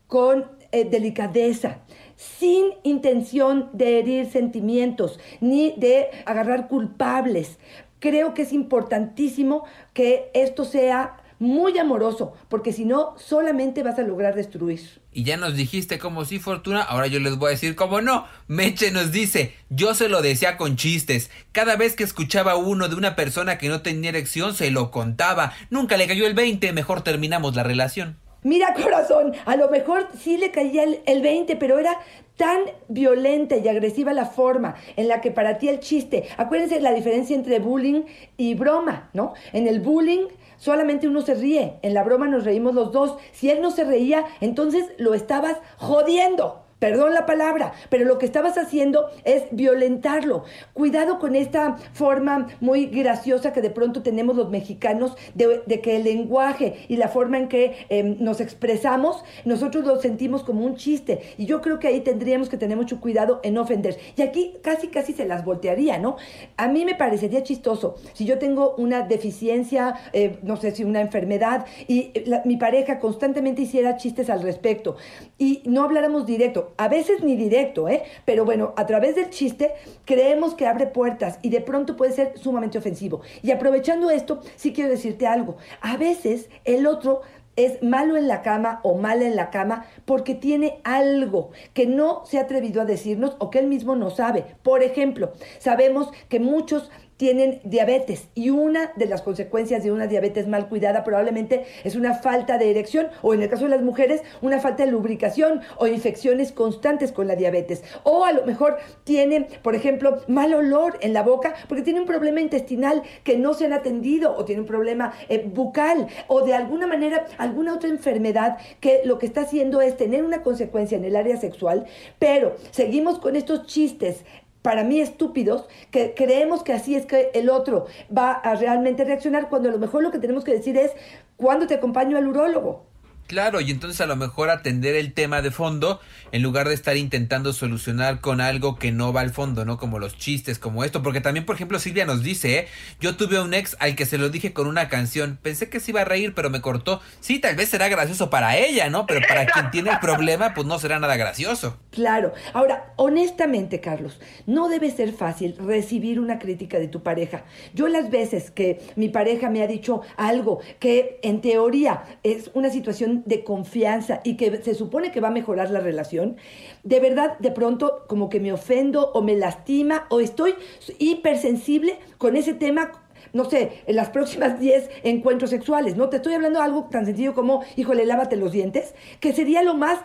con 0.08 0.46
eh, 0.72 0.86
delicadeza, 0.86 1.80
sin 2.16 2.74
intención 2.84 3.70
de 3.74 4.00
herir 4.00 4.28
sentimientos 4.28 5.20
ni 5.40 5.72
de 5.78 6.10
agarrar 6.26 6.68
culpables. 6.68 7.58
Creo 8.00 8.34
que 8.34 8.44
es 8.44 8.54
importantísimo 8.54 9.64
que 9.94 10.30
esto 10.34 10.66
sea 10.66 11.18
muy 11.40 11.78
amoroso, 11.78 12.34
porque 12.50 12.74
si 12.74 12.86
no, 12.86 13.16
solamente 13.18 13.84
vas 13.84 14.00
a 14.00 14.04
lograr 14.04 14.36
destruir. 14.36 14.82
Y 15.12 15.24
ya 15.24 15.38
nos 15.38 15.56
dijiste 15.56 16.00
como 16.00 16.26
sí, 16.26 16.40
Fortuna, 16.40 16.82
ahora 16.82 17.08
yo 17.08 17.20
les 17.20 17.38
voy 17.38 17.48
a 17.48 17.52
decir 17.52 17.76
como 17.76 18.02
no. 18.02 18.26
Meche 18.48 18.92
nos 18.92 19.12
dice, 19.12 19.54
yo 19.70 19.94
se 19.94 20.10
lo 20.10 20.22
decía 20.22 20.58
con 20.58 20.76
chistes. 20.76 21.30
Cada 21.52 21.76
vez 21.76 21.96
que 21.96 22.04
escuchaba 22.04 22.56
uno 22.56 22.88
de 22.88 22.96
una 22.96 23.16
persona 23.16 23.58
que 23.58 23.70
no 23.70 23.82
tenía 23.82 24.10
erección, 24.10 24.54
se 24.54 24.72
lo 24.72 24.92
contaba. 24.92 25.54
Nunca 25.70 25.98
le 25.98 26.08
cayó 26.08 26.28
el 26.28 26.34
20, 26.34 26.74
mejor 26.74 27.02
terminamos 27.02 27.56
la 27.56 27.64
relación. 27.64 28.18
Mira, 28.44 28.74
corazón, 28.74 29.34
a 29.46 29.56
lo 29.56 29.70
mejor 29.70 30.08
sí 30.18 30.38
le 30.38 30.52
caía 30.52 30.84
el, 30.84 31.02
el 31.06 31.22
20, 31.22 31.56
pero 31.56 31.80
era 31.80 31.98
tan 32.38 32.62
violenta 32.88 33.58
y 33.58 33.68
agresiva 33.68 34.14
la 34.14 34.26
forma 34.26 34.76
en 34.96 35.08
la 35.08 35.22
que 35.22 35.32
para 35.32 35.58
ti 35.58 35.70
el 35.70 35.80
chiste, 35.80 36.30
acuérdense 36.38 36.80
la 36.80 36.94
diferencia 36.94 37.36
entre 37.36 37.60
bullying 37.60 38.04
y 38.38 38.54
broma, 38.54 39.10
¿no? 39.14 39.34
En 39.54 39.68
el 39.68 39.82
bullying 39.82 40.28
solamente 40.58 41.08
uno 41.08 41.22
se 41.22 41.34
ríe, 41.34 41.80
en 41.82 41.94
la 41.94 42.04
broma 42.04 42.28
nos 42.28 42.44
reímos 42.44 42.76
los 42.76 42.92
dos. 42.92 43.18
Si 43.32 43.50
él 43.50 43.62
no 43.62 43.72
se 43.72 43.84
reía, 43.84 44.26
entonces 44.42 44.86
lo 44.98 45.14
estabas 45.14 45.58
jodiendo. 45.78 46.67
Perdón 46.80 47.16
la 47.16 47.26
palabra, 47.26 47.74
pero 47.90 48.06
lo 48.06 48.20
que 48.20 48.28
estabas 48.28 48.56
haciendo 48.58 49.08
es 49.24 49.44
violentarlo. 49.52 50.44
Cuidado 50.74 51.18
con 51.18 51.36
esta 51.36 51.78
forma 51.94 52.50
muy 52.60 52.86
graciosa 52.86 53.52
que 53.52 53.62
de 53.62 53.72
pronto 53.72 54.04
tenemos 54.04 54.36
los 54.36 54.52
mexicanos 54.52 55.18
de, 55.34 55.64
que 55.82 55.96
el 55.96 56.04
lenguaje 56.04 56.86
y 56.88 56.98
la 56.98 57.08
forma 57.08 57.40
en 57.40 57.48
que 57.48 57.88
em, 57.90 58.18
nos 58.20 58.42
expresamos, 58.42 59.24
nosotros 59.44 59.86
lo 59.86 60.00
sentimos 60.00 60.44
como 60.44 60.66
un 60.66 60.76
chiste. 60.76 61.22
Y 61.38 61.48
yo 61.48 61.62
creo 61.62 61.80
que 61.80 61.88
ahí 61.88 62.02
tendríamos 62.02 62.48
que 62.48 62.58
tener 62.58 62.78
mucho 62.78 63.02
cuidado 63.02 63.40
en 63.42 63.58
ofender. 63.58 63.98
Y 64.16 64.22
aquí 64.22 64.54
casi, 64.62 64.90
casi 64.90 65.14
se 65.14 65.26
las 65.26 65.44
voltearía, 65.44 65.98
¿no? 65.98 66.18
A 66.58 66.68
mí 66.68 66.86
me 66.86 66.94
parecería 66.94 67.42
chistoso 67.42 67.96
si 68.14 68.26
yo 68.26 68.38
tengo 68.38 68.76
una 68.76 69.02
deficiencia, 69.02 69.96
eh, 70.14 70.38
no 70.44 70.58
sé 70.58 70.72
si 70.72 70.84
una 70.84 71.02
enfermedad, 71.02 71.66
y 71.88 72.14
mi 72.46 72.58
pareja 72.58 73.00
constantemente 73.00 73.64
hiciera 73.64 73.98
chistes 73.98 74.30
al 74.30 74.44
respecto 74.44 74.96
y 75.40 75.64
no 75.66 75.84
habláramos 75.84 76.26
directo 76.26 76.67
a 76.78 76.88
veces 76.88 77.24
ni 77.24 77.36
directo, 77.36 77.88
¿eh? 77.90 78.04
Pero 78.26 78.46
bueno, 78.46 78.74
a 78.76 78.86
través 78.86 79.16
del 79.16 79.30
chiste 79.30 79.74
creemos 80.06 80.56
que 80.56 80.68
abre 80.68 80.88
puertas 80.88 81.40
y 81.42 81.50
de 81.50 81.62
pronto 81.62 81.96
puede 81.96 82.12
ser 82.12 82.38
sumamente 82.38 82.78
ofensivo. 82.78 83.22
Y 83.42 83.52
aprovechando 83.52 84.10
esto, 84.10 84.42
sí 84.56 84.74
quiero 84.74 84.90
decirte 84.90 85.28
algo. 85.28 85.58
A 85.82 85.98
veces 85.98 86.50
el 86.66 86.88
otro 86.88 87.22
es 87.58 87.82
malo 87.82 88.16
en 88.16 88.28
la 88.28 88.44
cama 88.44 88.80
o 88.84 88.96
mala 88.96 89.26
en 89.26 89.36
la 89.36 89.50
cama 89.50 89.86
porque 90.06 90.36
tiene 90.36 90.80
algo 90.84 91.50
que 91.74 91.88
no 91.88 92.24
se 92.26 92.38
ha 92.38 92.44
atrevido 92.44 92.82
a 92.82 92.86
decirnos 92.86 93.36
o 93.40 93.50
que 93.50 93.60
él 93.60 93.68
mismo 93.68 93.96
no 93.96 94.12
sabe. 94.12 94.46
Por 94.64 94.84
ejemplo, 94.84 95.34
sabemos 95.60 96.10
que 96.30 96.40
muchos 96.40 96.92
tienen 97.18 97.60
diabetes 97.64 98.30
y 98.36 98.52
una 98.52 98.92
de 98.96 99.08
las 99.08 99.22
consecuencias 99.22 99.84
de 99.84 99.92
una 99.92 100.08
diabetes 100.08 100.48
mal 100.48 100.70
cuidada 100.70 101.04
probablemente 101.04 101.66
es 101.84 101.96
una 101.96 102.14
falta 102.14 102.58
de 102.58 102.70
erección 102.72 103.10
o 103.22 103.34
en 103.34 103.42
el 103.42 103.50
caso 103.50 103.66
de 103.66 103.72
las 103.72 103.82
mujeres 103.82 104.22
una 104.42 104.60
falta 104.60 104.86
de 104.86 104.92
lubricación 104.92 105.62
o 105.78 105.88
infecciones 105.88 106.52
constantes 106.52 107.12
con 107.12 107.28
la 107.28 107.36
diabetes. 107.36 107.84
O 108.04 108.24
a 108.24 108.32
lo 108.32 108.46
mejor 108.46 108.78
tienen 109.04 109.48
por 109.64 109.76
ejemplo 109.76 110.22
mal 110.28 110.54
olor 110.54 110.98
en 111.02 111.14
la 111.14 111.24
boca 111.24 111.56
porque 111.68 111.84
tiene 111.84 112.00
un 112.00 112.06
problema 112.06 112.40
intestinal 112.40 113.02
que 113.24 113.38
no 113.38 113.54
se 113.54 113.66
han 113.66 113.74
atendido 113.74 114.36
o 114.36 114.46
tiene 114.46 114.62
un 114.62 114.68
problema 114.68 115.14
eh, 115.30 115.44
bucal 115.46 116.08
o 116.28 116.46
de 116.46 116.54
alguna 116.54 116.88
manera 116.88 117.26
alguna 117.38 117.74
otra 117.74 117.90
enfermedad 117.90 118.58
que 118.80 119.02
lo 119.06 119.18
que 119.18 119.26
está 119.26 119.42
haciendo 119.42 119.82
es 119.82 119.98
tener 119.98 120.24
una 120.24 120.44
consecuencia 120.44 120.98
en 120.98 121.06
el 121.06 121.16
área 121.16 121.38
sexual. 121.38 121.86
Pero 122.20 122.56
seguimos 122.72 123.20
con 123.20 123.36
estos 123.36 123.66
chistes 123.66 124.24
para 124.62 124.84
mí 124.84 125.00
estúpidos, 125.00 125.68
que 125.92 126.14
creemos 126.16 126.64
que 126.64 126.74
así 126.74 126.96
es 126.96 127.06
que 127.06 127.32
el 127.34 127.50
otro 127.50 127.86
va 128.16 128.32
a 128.32 128.56
realmente 128.56 129.06
reaccionar, 129.06 129.50
cuando 129.50 129.70
a 129.70 129.72
lo 129.72 129.80
mejor 129.80 130.04
lo 130.04 130.12
que 130.12 130.20
tenemos 130.20 130.44
que 130.44 130.54
decir 130.54 130.78
es, 130.78 130.92
¿cuándo 131.38 131.68
te 131.68 131.76
acompaño 131.76 132.18
al 132.18 132.28
urólogo? 132.28 132.87
Claro, 133.28 133.60
y 133.60 133.72
entonces 133.72 134.00
a 134.02 134.06
lo 134.06 134.16
mejor 134.16 134.50
atender 134.50 134.96
el 134.96 135.14
tema 135.14 135.42
de 135.42 135.52
fondo 135.52 136.00
en 136.32 136.42
lugar 136.42 136.68
de 136.68 136.74
estar 136.74 136.98
intentando 136.98 137.54
solucionar 137.54 138.22
con 138.22 138.42
algo 138.42 138.78
que 138.78 138.92
no 138.92 139.14
va 139.14 139.22
al 139.22 139.32
fondo, 139.32 139.66
¿no? 139.66 139.78
Como 139.78 140.00
los 140.00 140.18
chistes, 140.18 140.60
como 140.60 140.84
esto, 140.84 141.04
porque 141.04 141.22
también, 141.22 141.46
por 141.46 141.56
ejemplo, 141.56 141.80
Silvia 141.80 142.06
nos 142.06 142.24
dice, 142.24 142.60
¿eh? 142.60 142.68
Yo 143.00 143.16
tuve 143.18 143.40
un 143.40 143.54
ex 143.54 143.76
al 143.80 143.96
que 143.96 144.06
se 144.06 144.18
lo 144.18 144.30
dije 144.30 144.54
con 144.54 144.68
una 144.68 144.90
canción, 144.90 145.38
pensé 145.42 145.70
que 145.70 145.80
se 145.80 145.92
iba 145.92 146.02
a 146.02 146.06
reír, 146.06 146.34
pero 146.34 146.50
me 146.50 146.62
cortó. 146.62 147.02
Sí, 147.20 147.40
tal 147.40 147.56
vez 147.56 147.70
será 147.70 147.90
gracioso 147.90 148.30
para 148.30 148.58
ella, 148.58 148.90
¿no? 148.90 149.06
Pero 149.06 149.22
para 149.28 149.46
quien 149.46 149.72
tiene 149.72 149.92
el 149.92 150.00
problema, 150.00 150.54
pues 150.54 150.66
no 150.66 150.80
será 150.80 151.00
nada 151.00 151.18
gracioso. 151.18 151.78
Claro. 151.92 152.34
Ahora, 152.54 152.94
honestamente, 152.96 153.82
Carlos, 153.82 154.20
no 154.46 154.70
debe 154.70 154.90
ser 154.92 155.14
fácil 155.14 155.56
recibir 155.58 156.20
una 156.20 156.40
crítica 156.40 156.80
de 156.80 156.88
tu 156.88 157.04
pareja. 157.04 157.44
Yo 157.74 157.88
las 157.88 158.10
veces 158.10 158.52
que 158.52 158.82
mi 158.96 159.10
pareja 159.10 159.50
me 159.50 159.64
ha 159.64 159.68
dicho 159.68 160.02
algo 160.16 160.62
que 160.80 161.20
en 161.24 161.42
teoría 161.42 162.04
es 162.24 162.52
una 162.54 162.70
situación 162.70 163.17
de 163.26 163.44
confianza 163.44 164.22
y 164.24 164.38
que 164.38 164.64
se 164.64 164.76
supone 164.76 165.12
que 165.12 165.22
va 165.22 165.30
a 165.30 165.32
mejorar 165.32 165.70
la 165.70 165.80
relación, 165.80 166.38
de 166.84 167.00
verdad 167.00 167.38
de 167.40 167.52
pronto 167.52 168.06
como 168.08 168.30
que 168.30 168.40
me 168.40 168.54
ofendo 168.54 169.12
o 169.14 169.22
me 169.22 169.36
lastima 169.36 170.06
o 170.10 170.20
estoy 170.20 170.56
hipersensible 171.00 172.00
con 172.18 172.36
ese 172.36 172.54
tema 172.54 172.92
no 173.34 173.46
sé, 173.46 173.84
en 173.86 173.96
las 173.96 174.10
próximas 174.10 174.60
10 174.60 174.90
encuentros 175.04 175.50
sexuales, 175.50 175.96
¿no? 175.98 176.10
Te 176.10 176.18
estoy 176.18 176.34
hablando 176.34 176.60
de 176.60 176.66
algo 176.66 176.88
tan 176.90 177.06
sencillo 177.06 177.34
como, 177.34 177.64
híjole, 177.76 178.06
lávate 178.06 178.36
los 178.36 178.52
dientes, 178.52 178.96
que 179.20 179.34
sería 179.34 179.64
lo 179.64 179.74
más 179.74 180.00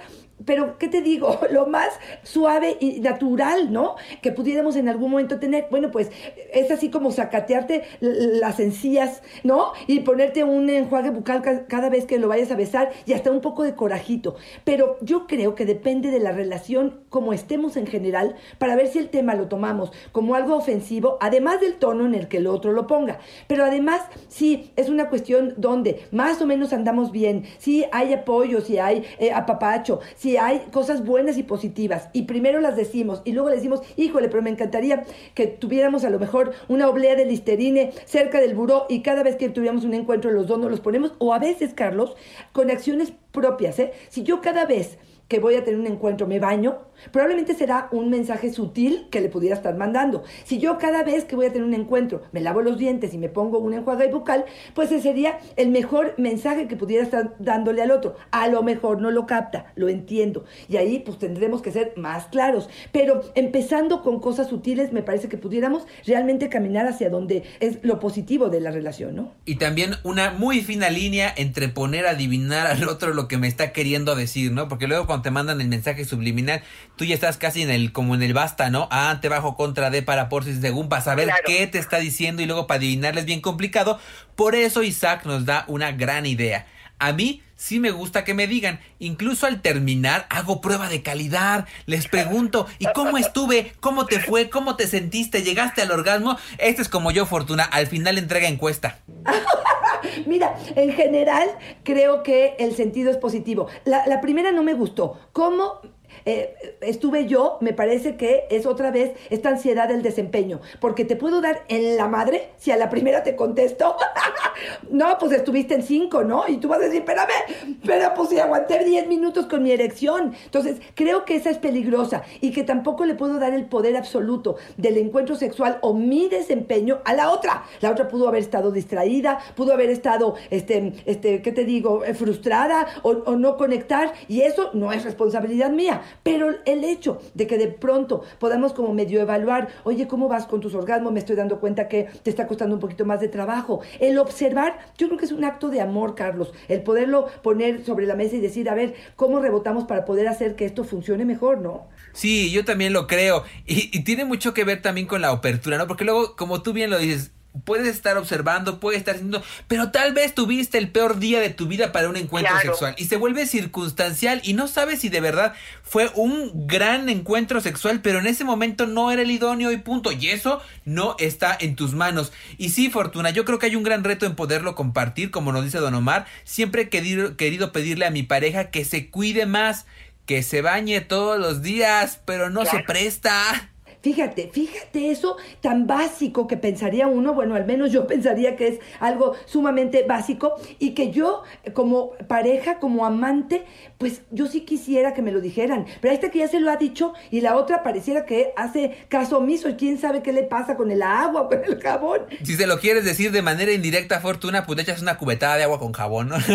pero 0.44 0.78
¿qué 0.78 0.88
te 0.88 1.02
digo? 1.02 1.38
Lo 1.50 1.66
más 1.66 1.88
suave 2.22 2.76
y 2.80 3.00
natural, 3.00 3.72
¿no? 3.72 3.96
Que 4.20 4.32
pudiéramos 4.32 4.76
en 4.76 4.88
algún 4.88 5.10
momento 5.10 5.38
tener. 5.38 5.66
Bueno, 5.70 5.90
pues 5.90 6.10
es 6.52 6.70
así 6.70 6.90
como 6.90 7.10
sacatearte 7.10 7.82
las 8.00 8.60
encías, 8.60 9.22
¿no? 9.44 9.72
Y 9.86 10.00
ponerte 10.00 10.44
un 10.44 10.68
enjuague 10.68 11.10
bucal 11.10 11.66
cada 11.68 11.88
vez 11.88 12.06
que 12.06 12.18
lo 12.18 12.28
vayas 12.28 12.50
a 12.50 12.56
besar 12.56 12.90
y 13.06 13.12
hasta 13.12 13.30
un 13.30 13.40
poco 13.40 13.62
de 13.62 13.74
corajito. 13.74 14.36
Pero 14.64 14.96
yo 15.00 15.26
creo 15.26 15.54
que 15.54 15.66
depende 15.66 16.10
de 16.10 16.20
la 16.20 16.32
relación 16.32 17.02
como 17.08 17.32
estemos 17.32 17.76
en 17.76 17.86
general 17.86 18.36
para 18.58 18.76
ver 18.76 18.88
si 18.88 18.98
el 18.98 19.08
tema 19.08 19.34
lo 19.34 19.48
tomamos 19.48 19.92
como 20.12 20.34
algo 20.34 20.56
ofensivo, 20.56 21.18
además 21.20 21.60
del 21.60 21.74
tono 21.74 22.06
en 22.06 22.14
el 22.14 22.28
que 22.28 22.38
el 22.38 22.46
otro 22.46 22.72
lo 22.72 22.86
ponga. 22.86 23.18
Pero 23.46 23.64
además, 23.64 24.02
sí, 24.28 24.72
es 24.76 24.88
una 24.88 25.08
cuestión 25.08 25.54
donde 25.56 26.06
más 26.10 26.40
o 26.40 26.46
menos 26.46 26.72
andamos 26.72 27.12
bien, 27.12 27.44
si 27.58 27.84
hay 27.92 28.12
apoyo, 28.12 28.60
si 28.60 28.78
hay 28.78 29.04
eh, 29.18 29.32
apapacho, 29.32 30.00
si 30.16 30.31
hay 30.38 30.60
cosas 30.70 31.04
buenas 31.04 31.38
y 31.38 31.42
positivas 31.42 32.08
y 32.12 32.22
primero 32.22 32.60
las 32.60 32.76
decimos 32.76 33.22
y 33.24 33.32
luego 33.32 33.48
le 33.48 33.56
decimos, 33.56 33.80
híjole, 33.96 34.28
pero 34.28 34.42
me 34.42 34.50
encantaría 34.50 35.04
que 35.34 35.46
tuviéramos 35.46 36.04
a 36.04 36.10
lo 36.10 36.18
mejor 36.18 36.52
una 36.68 36.88
oblea 36.88 37.14
de 37.14 37.24
listerine 37.24 37.92
cerca 38.04 38.40
del 38.40 38.54
buró 38.54 38.86
y 38.88 39.02
cada 39.02 39.22
vez 39.22 39.36
que 39.36 39.48
tuviéramos 39.48 39.84
un 39.84 39.94
encuentro 39.94 40.30
los 40.30 40.46
dos 40.46 40.58
nos 40.58 40.70
los 40.70 40.80
ponemos 40.80 41.14
o 41.18 41.34
a 41.34 41.38
veces, 41.38 41.74
Carlos, 41.74 42.16
con 42.52 42.70
acciones 42.70 43.12
propias, 43.32 43.78
¿eh? 43.78 43.92
Si 44.08 44.22
yo 44.22 44.40
cada 44.40 44.66
vez 44.66 44.98
que 45.32 45.40
voy 45.40 45.54
a 45.54 45.64
tener 45.64 45.80
un 45.80 45.86
encuentro 45.86 46.26
me 46.26 46.38
baño, 46.38 46.80
probablemente 47.10 47.54
será 47.54 47.88
un 47.90 48.10
mensaje 48.10 48.52
sutil 48.52 49.06
que 49.10 49.22
le 49.22 49.30
pudiera 49.30 49.56
estar 49.56 49.74
mandando. 49.74 50.24
Si 50.44 50.58
yo 50.58 50.76
cada 50.76 51.02
vez 51.04 51.24
que 51.24 51.36
voy 51.36 51.46
a 51.46 51.52
tener 51.54 51.66
un 51.66 51.72
encuentro 51.72 52.20
me 52.32 52.42
lavo 52.42 52.60
los 52.60 52.76
dientes 52.76 53.14
y 53.14 53.18
me 53.18 53.30
pongo 53.30 53.58
un 53.58 53.72
enjuague 53.72 54.12
bucal, 54.12 54.44
pues 54.74 54.92
ese 54.92 55.00
sería 55.00 55.38
el 55.56 55.70
mejor 55.70 56.12
mensaje 56.18 56.68
que 56.68 56.76
pudiera 56.76 57.02
estar 57.02 57.34
dándole 57.38 57.80
al 57.80 57.92
otro. 57.92 58.14
A 58.30 58.46
lo 58.48 58.62
mejor 58.62 59.00
no 59.00 59.10
lo 59.10 59.24
capta, 59.24 59.72
lo 59.74 59.88
entiendo. 59.88 60.44
Y 60.68 60.76
ahí 60.76 60.98
pues 60.98 61.18
tendremos 61.18 61.62
que 61.62 61.72
ser 61.72 61.94
más 61.96 62.26
claros. 62.26 62.68
Pero 62.92 63.22
empezando 63.34 64.02
con 64.02 64.20
cosas 64.20 64.48
sutiles, 64.48 64.92
me 64.92 65.02
parece 65.02 65.30
que 65.30 65.38
pudiéramos 65.38 65.86
realmente 66.04 66.50
caminar 66.50 66.86
hacia 66.86 67.08
donde 67.08 67.44
es 67.60 67.78
lo 67.82 68.00
positivo 68.00 68.50
de 68.50 68.60
la 68.60 68.70
relación, 68.70 69.16
¿no? 69.16 69.32
Y 69.46 69.54
también 69.54 69.92
una 70.04 70.32
muy 70.32 70.60
fina 70.60 70.90
línea 70.90 71.32
entre 71.34 71.68
poner 71.68 72.04
a 72.04 72.10
adivinar 72.10 72.66
al 72.66 72.86
otro 72.86 73.14
lo 73.14 73.28
que 73.28 73.38
me 73.38 73.48
está 73.48 73.72
queriendo 73.72 74.14
decir, 74.14 74.52
¿no? 74.52 74.68
Porque 74.68 74.86
luego 74.86 75.06
cuando 75.06 75.21
te 75.22 75.30
mandan 75.30 75.60
el 75.60 75.68
mensaje 75.68 76.04
subliminal, 76.04 76.62
tú 76.96 77.04
ya 77.04 77.14
estás 77.14 77.36
casi 77.36 77.62
en 77.62 77.70
el, 77.70 77.92
como 77.92 78.14
en 78.14 78.22
el 78.22 78.34
basta, 78.34 78.70
¿no? 78.70 78.88
A, 78.90 79.20
te 79.20 79.28
bajo 79.28 79.56
contra 79.56 79.90
D 79.90 80.02
para 80.02 80.28
por 80.28 80.44
si 80.44 80.60
según 80.60 80.88
para 80.88 81.02
saber 81.02 81.30
qué 81.46 81.66
te 81.66 81.78
está 81.78 81.98
diciendo 81.98 82.42
y 82.42 82.46
luego 82.46 82.66
para 82.66 82.78
adivinarle 82.78 83.20
es 83.20 83.26
bien 83.26 83.40
complicado. 83.40 83.98
Por 84.36 84.54
eso 84.54 84.82
Isaac 84.82 85.24
nos 85.24 85.44
da 85.46 85.64
una 85.68 85.92
gran 85.92 86.26
idea. 86.26 86.66
A 87.02 87.12
mí 87.12 87.42
sí 87.56 87.80
me 87.80 87.90
gusta 87.90 88.22
que 88.22 88.32
me 88.32 88.46
digan. 88.46 88.78
Incluso 89.00 89.46
al 89.46 89.60
terminar 89.60 90.24
hago 90.30 90.60
prueba 90.60 90.88
de 90.88 91.02
calidad. 91.02 91.66
Les 91.86 92.06
pregunto, 92.06 92.68
¿y 92.78 92.86
cómo 92.94 93.18
estuve? 93.18 93.72
¿Cómo 93.80 94.06
te 94.06 94.20
fue? 94.20 94.48
¿Cómo 94.48 94.76
te 94.76 94.86
sentiste? 94.86 95.42
¿Llegaste 95.42 95.82
al 95.82 95.90
orgasmo? 95.90 96.38
Este 96.58 96.80
es 96.80 96.88
como 96.88 97.10
yo, 97.10 97.26
Fortuna. 97.26 97.64
Al 97.64 97.88
final 97.88 98.18
entrega 98.18 98.46
encuesta. 98.46 98.98
Mira, 100.26 100.56
en 100.76 100.92
general 100.92 101.48
creo 101.82 102.22
que 102.22 102.54
el 102.60 102.76
sentido 102.76 103.10
es 103.10 103.16
positivo. 103.16 103.66
La, 103.84 104.06
la 104.06 104.20
primera 104.20 104.52
no 104.52 104.62
me 104.62 104.74
gustó. 104.74 105.18
¿Cómo 105.32 105.80
eh, 106.24 106.76
estuve 106.80 107.26
yo, 107.26 107.58
me 107.60 107.72
parece 107.72 108.16
que 108.16 108.44
es 108.50 108.66
otra 108.66 108.90
vez 108.90 109.12
esta 109.30 109.48
ansiedad 109.50 109.88
del 109.88 110.02
desempeño, 110.02 110.60
porque 110.80 111.04
te 111.04 111.16
puedo 111.16 111.40
dar 111.40 111.64
en 111.68 111.96
la 111.96 112.08
madre 112.08 112.50
si 112.58 112.70
a 112.70 112.76
la 112.76 112.90
primera 112.90 113.22
te 113.22 113.36
contesto, 113.36 113.96
no, 114.90 115.16
pues 115.18 115.32
estuviste 115.32 115.74
en 115.74 115.82
cinco, 115.82 116.24
¿no? 116.24 116.44
Y 116.48 116.58
tú 116.58 116.68
vas 116.68 116.78
a 116.78 116.82
decir, 116.82 117.00
espérame, 117.00 117.78
pero 117.84 118.12
pues 118.14 118.30
si 118.30 118.38
aguanté 118.38 118.84
diez 118.84 119.06
minutos 119.06 119.46
con 119.46 119.62
mi 119.62 119.72
erección. 119.72 120.34
Entonces, 120.44 120.80
creo 120.94 121.24
que 121.24 121.36
esa 121.36 121.50
es 121.50 121.58
peligrosa 121.58 122.22
y 122.40 122.52
que 122.52 122.64
tampoco 122.64 123.04
le 123.04 123.14
puedo 123.14 123.38
dar 123.38 123.54
el 123.54 123.66
poder 123.66 123.96
absoluto 123.96 124.56
del 124.76 124.98
encuentro 124.98 125.36
sexual 125.36 125.78
o 125.82 125.94
mi 125.94 126.28
desempeño 126.28 127.00
a 127.04 127.14
la 127.14 127.30
otra. 127.30 127.64
La 127.80 127.90
otra 127.90 128.08
pudo 128.08 128.28
haber 128.28 128.42
estado 128.42 128.70
distraída, 128.70 129.38
pudo 129.56 129.72
haber 129.72 129.90
estado, 129.90 130.34
este, 130.50 130.94
este, 131.06 131.42
¿qué 131.42 131.52
te 131.52 131.64
digo?, 131.64 132.04
eh, 132.04 132.14
frustrada 132.14 132.86
o 133.02 133.36
no 133.36 133.56
conectar 133.56 134.12
y 134.28 134.42
eso 134.42 134.70
no 134.74 134.92
es 134.92 135.04
responsabilidad 135.04 135.70
mía. 135.70 136.02
Pero 136.22 136.54
el 136.64 136.84
hecho 136.84 137.20
de 137.34 137.46
que 137.46 137.58
de 137.58 137.68
pronto 137.68 138.22
podamos 138.38 138.72
como 138.72 138.92
medio 138.94 139.20
evaluar, 139.20 139.68
oye, 139.84 140.06
¿cómo 140.06 140.28
vas 140.28 140.46
con 140.46 140.60
tus 140.60 140.74
orgasmos? 140.74 141.12
Me 141.12 141.20
estoy 141.20 141.36
dando 141.36 141.60
cuenta 141.60 141.88
que 141.88 142.08
te 142.22 142.30
está 142.30 142.46
costando 142.46 142.74
un 142.74 142.80
poquito 142.80 143.04
más 143.04 143.20
de 143.20 143.28
trabajo. 143.28 143.80
El 144.00 144.18
observar, 144.18 144.78
yo 144.98 145.08
creo 145.08 145.18
que 145.18 145.24
es 145.24 145.32
un 145.32 145.44
acto 145.44 145.68
de 145.68 145.80
amor, 145.80 146.14
Carlos. 146.14 146.52
El 146.68 146.82
poderlo 146.82 147.26
poner 147.42 147.84
sobre 147.84 148.06
la 148.06 148.14
mesa 148.14 148.36
y 148.36 148.40
decir, 148.40 148.68
a 148.68 148.74
ver, 148.74 148.94
¿cómo 149.16 149.40
rebotamos 149.40 149.84
para 149.84 150.04
poder 150.04 150.28
hacer 150.28 150.56
que 150.56 150.64
esto 150.64 150.84
funcione 150.84 151.24
mejor, 151.24 151.58
no? 151.58 151.88
Sí, 152.12 152.50
yo 152.50 152.64
también 152.64 152.92
lo 152.92 153.06
creo. 153.06 153.44
Y, 153.66 153.96
y 153.96 154.04
tiene 154.04 154.24
mucho 154.24 154.54
que 154.54 154.64
ver 154.64 154.82
también 154.82 155.06
con 155.06 155.20
la 155.22 155.30
apertura, 155.30 155.78
¿no? 155.78 155.86
Porque 155.86 156.04
luego, 156.04 156.36
como 156.36 156.62
tú 156.62 156.72
bien 156.72 156.90
lo 156.90 156.98
dices, 156.98 157.32
puedes 157.64 157.88
estar 157.88 158.16
observando, 158.16 158.80
puedes 158.80 158.98
estar 158.98 159.14
haciendo, 159.14 159.42
pero 159.68 159.90
tal 159.90 160.12
vez 160.14 160.34
tuviste 160.34 160.78
el 160.78 160.90
peor 160.90 161.18
día 161.18 161.40
de 161.40 161.50
tu 161.50 161.66
vida 161.66 161.92
para 161.92 162.08
un 162.08 162.16
encuentro 162.16 162.58
sexual 162.60 162.94
y 162.96 163.04
se 163.04 163.16
vuelve 163.16 163.46
circunstancial 163.46 164.40
y 164.42 164.54
no 164.54 164.68
sabes 164.68 165.00
si 165.00 165.08
de 165.08 165.20
verdad 165.20 165.54
fue 165.82 166.10
un 166.14 166.66
gran 166.66 167.08
encuentro 167.08 167.60
sexual, 167.60 168.00
pero 168.00 168.18
en 168.18 168.26
ese 168.26 168.44
momento 168.44 168.86
no 168.86 169.10
era 169.10 169.22
el 169.22 169.30
idóneo 169.30 169.72
y 169.72 169.76
punto. 169.76 170.12
Y 170.12 170.28
eso 170.28 170.62
no 170.84 171.16
está 171.18 171.56
en 171.60 171.76
tus 171.76 171.92
manos. 171.94 172.32
Y 172.56 172.70
sí, 172.70 172.90
Fortuna, 172.90 173.30
yo 173.30 173.44
creo 173.44 173.58
que 173.58 173.66
hay 173.66 173.76
un 173.76 173.82
gran 173.82 174.04
reto 174.04 174.26
en 174.26 174.34
poderlo 174.34 174.74
compartir, 174.74 175.30
como 175.30 175.52
nos 175.52 175.64
dice 175.64 175.78
Don 175.78 175.94
Omar. 175.94 176.26
Siempre 176.44 176.82
he 176.82 176.88
querido, 176.88 177.36
querido 177.36 177.72
pedirle 177.72 178.06
a 178.06 178.10
mi 178.10 178.22
pareja 178.22 178.70
que 178.70 178.84
se 178.84 179.10
cuide 179.10 179.46
más, 179.46 179.86
que 180.26 180.42
se 180.42 180.62
bañe 180.62 181.00
todos 181.00 181.38
los 181.38 181.62
días, 181.62 182.20
pero 182.24 182.50
no 182.50 182.64
se 182.64 182.80
presta. 182.80 183.71
Fíjate, 184.02 184.50
fíjate 184.52 185.10
eso 185.10 185.36
tan 185.60 185.86
básico 185.86 186.48
que 186.48 186.56
pensaría 186.56 187.06
uno, 187.06 187.34
bueno, 187.34 187.54
al 187.54 187.64
menos 187.64 187.92
yo 187.92 188.06
pensaría 188.08 188.56
que 188.56 188.68
es 188.68 188.80
algo 189.00 189.34
sumamente 189.46 190.04
básico 190.06 190.54
y 190.78 190.90
que 190.90 191.10
yo 191.10 191.42
como 191.72 192.12
pareja, 192.26 192.78
como 192.78 193.06
amante, 193.06 193.64
pues 193.98 194.22
yo 194.30 194.46
sí 194.46 194.62
quisiera 194.62 195.14
que 195.14 195.22
me 195.22 195.30
lo 195.30 195.40
dijeran. 195.40 195.86
Pero 196.00 196.14
esta 196.14 196.30
que 196.30 196.40
ya 196.40 196.48
se 196.48 196.60
lo 196.60 196.70
ha 196.70 196.76
dicho 196.76 197.12
y 197.30 197.40
la 197.40 197.56
otra 197.56 197.82
pareciera 197.82 198.26
que 198.26 198.52
hace 198.56 199.06
caso 199.08 199.38
omiso 199.38 199.68
y 199.68 199.74
quién 199.76 199.98
sabe 199.98 200.22
qué 200.22 200.32
le 200.32 200.42
pasa 200.42 200.76
con 200.76 200.90
el 200.90 201.02
agua 201.02 201.48
con 201.48 201.64
el 201.64 201.80
jabón. 201.80 202.22
Si 202.42 202.56
se 202.56 202.66
lo 202.66 202.78
quieres 202.80 203.04
decir 203.04 203.30
de 203.30 203.42
manera 203.42 203.72
indirecta, 203.72 204.20
Fortuna, 204.20 204.66
pues 204.66 204.76
le 204.76 204.82
echas 204.82 205.00
una 205.00 205.16
cubetada 205.16 205.56
de 205.56 205.64
agua 205.64 205.78
con 205.78 205.92
jabón, 205.92 206.28
¿no? 206.28 206.36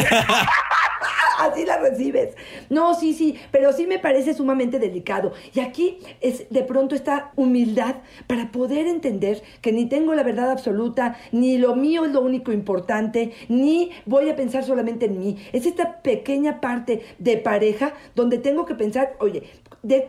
Así 1.38 1.65
la 1.65 1.77
recibes. 1.77 2.36
No, 2.70 2.96
sí, 2.96 3.13
sí, 3.13 3.36
pero 3.51 3.72
sí 3.72 3.86
me 3.86 4.00
parece 4.00 4.34
sumamente 4.34 4.79
delicado. 4.79 5.34
Y 5.53 5.60
aquí 5.60 6.00
es 6.20 6.50
de 6.50 6.63
pronto 6.63 6.96
esta 6.96 7.32
humildad 7.36 7.98
para 8.25 8.51
poder 8.51 8.88
entender 8.88 9.44
que 9.62 9.72
ni 9.72 9.88
tengo 9.88 10.15
la 10.15 10.24
verdad 10.24 10.50
absoluta, 10.50 11.15
ni 11.32 11.60
lo 11.60 11.75
mío 11.75 12.06
es 12.06 12.12
lo 12.12 12.22
único 12.22 12.51
importante, 12.51 13.34
ni 13.50 13.91
voy 14.06 14.32
a 14.32 14.36
pensar 14.36 14.63
solamente 14.63 15.06
en 15.06 15.20
mí. 15.20 15.38
Es 15.53 15.67
esta 15.67 16.01
pequeña 16.01 16.60
parte 16.60 17.03
de 17.20 17.38
pareja 17.38 17.94
donde 18.15 18.39
tengo 18.39 18.65
que 18.65 18.74
pensar, 18.74 19.15
oye, 19.20 19.44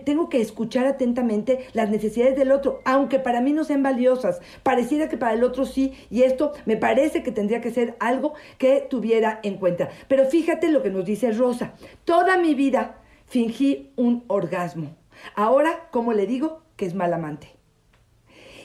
tengo 0.05 0.29
que 0.29 0.41
escuchar 0.41 0.87
atentamente 0.87 1.67
las 1.73 1.91
necesidades 1.91 2.37
del 2.37 2.53
otro, 2.53 2.81
aunque 2.85 3.19
para 3.19 3.41
mí 3.41 3.53
no 3.53 3.65
sean 3.65 3.83
valiosas. 3.83 4.41
Pareciera 4.63 5.09
que 5.09 5.17
para 5.17 5.35
el 5.35 5.45
otro 5.45 5.67
sí, 5.67 5.95
y 6.11 6.23
esto 6.23 6.53
me 6.67 6.77
parece 6.77 7.23
que 7.23 7.33
tendría 7.33 7.61
que 7.61 7.71
ser 7.71 7.97
algo 8.01 8.35
que 8.59 8.87
tuviera 8.89 9.41
en 9.43 9.57
cuenta. 9.57 9.89
Pero 10.09 10.27
fíjate 10.27 10.69
lo 10.69 10.83
que 10.83 10.91
nos 10.91 11.05
dice 11.05 11.33
Rosa. 11.33 11.75
Toda 12.05 12.39
mi 12.39 12.55
vida 12.55 12.99
fingí 13.27 13.91
un 13.97 14.25
orgasmo. 14.27 14.97
Ahora, 15.35 15.89
como 15.91 16.13
le 16.13 16.27
digo, 16.27 16.63
que 16.77 16.87
es 16.87 16.95
mal 16.95 17.13
amante. 17.13 17.58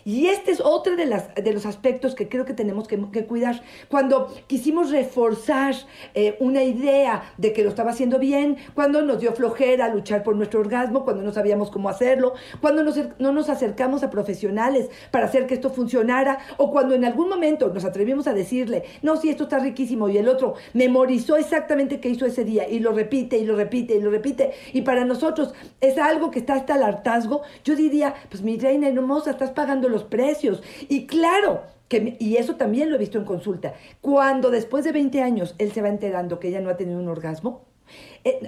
Y 0.06 0.28
este 0.28 0.52
es 0.52 0.62
otro 0.62 0.96
de, 0.96 1.06
las, 1.06 1.34
de 1.36 1.54
los 1.54 1.66
aspectos 1.66 2.16
que 2.16 2.28
creo 2.28 2.46
que 2.46 2.54
tenemos 2.54 2.88
que, 2.88 2.98
cuidar. 3.26 3.62
Cuando 3.90 4.34
quisimos 4.48 4.92
reforzar 4.92 5.76
eh, 6.14 6.36
una 6.40 6.64
idea 6.64 7.34
de 7.38 7.54
que 7.54 7.64
lo 7.64 7.70
estaba 7.70 7.92
haciendo 7.92 8.20
bien, 8.20 8.58
cuando 8.74 9.02
nos 9.02 9.20
dio 9.20 9.34
flojera 9.34 9.88
luchar 9.90 10.24
por 10.24 10.36
nuestro 10.36 10.60
orgasmo, 10.60 11.04
cuando 11.04 11.24
no 11.24 11.32
sabíamos 11.32 11.72
cómo 11.72 11.90
hacerlo, 11.90 12.34
cuando 12.60 12.84
no 12.84 13.32
nos 13.32 13.50
acercamos 13.50 14.04
a 14.04 14.10
profesionales 14.10 14.90
para 15.12 15.26
hacer 15.26 15.48
que 15.48 15.54
esto 15.54 15.70
funcionara, 15.70 16.40
o 16.58 16.72
cuando 16.72 16.96
en 16.96 17.06
algún 17.06 17.30
momento 17.30 17.70
nos 17.70 17.86
atrevimos 17.86 18.28
a 18.28 18.34
decirle, 18.34 18.84
no, 19.02 19.16
sí, 19.16 19.30
esto 19.30 19.44
está 19.44 19.60
riquísimo, 19.60 20.10
y 20.10 20.18
el 20.18 20.28
otro 20.28 20.56
memorizó 20.74 21.38
exactamente 21.38 22.00
qué 22.00 22.10
hizo 22.10 22.26
ese 22.26 22.44
día, 22.44 22.68
y 22.68 22.80
lo 22.80 22.92
repite, 22.92 23.38
y 23.38 23.46
lo 23.46 23.56
repite, 23.56 23.96
y 23.96 24.02
lo 24.02 24.12
repite, 24.12 24.52
y 24.74 24.82
para 24.82 25.06
nosotros 25.06 25.54
es 25.82 25.98
algo 25.98 26.32
que 26.32 26.40
está 26.40 26.56
hasta 26.56 26.76
el 26.76 26.84
hartazgo, 26.84 27.42
yo 27.64 27.76
diría, 27.76 28.14
pues 28.30 28.44
mi 28.44 28.58
reina 28.58 28.88
hermosa, 28.88 29.32
estás 29.32 29.52
pagando 29.52 29.90
los 29.94 30.04
precios. 30.04 30.62
Y 30.90 31.08
claro, 31.08 31.62
que, 31.88 32.18
y 32.20 32.36
eso 32.36 32.56
también 32.56 32.90
lo 32.90 32.96
he 32.96 33.00
visto 33.00 33.18
en 33.18 33.26
consulta, 33.26 33.76
cuando 34.02 34.50
después 34.50 34.84
de 34.84 34.92
20 34.92 35.22
años 35.22 35.56
él 35.58 35.72
se 35.72 35.82
va 35.82 35.88
enterando 35.88 36.40
que 36.40 36.50
ella 36.50 36.60
no 36.60 36.70
ha 36.70 36.76
tenido 36.76 37.00
un 37.00 37.08
orgasmo, 37.08 37.66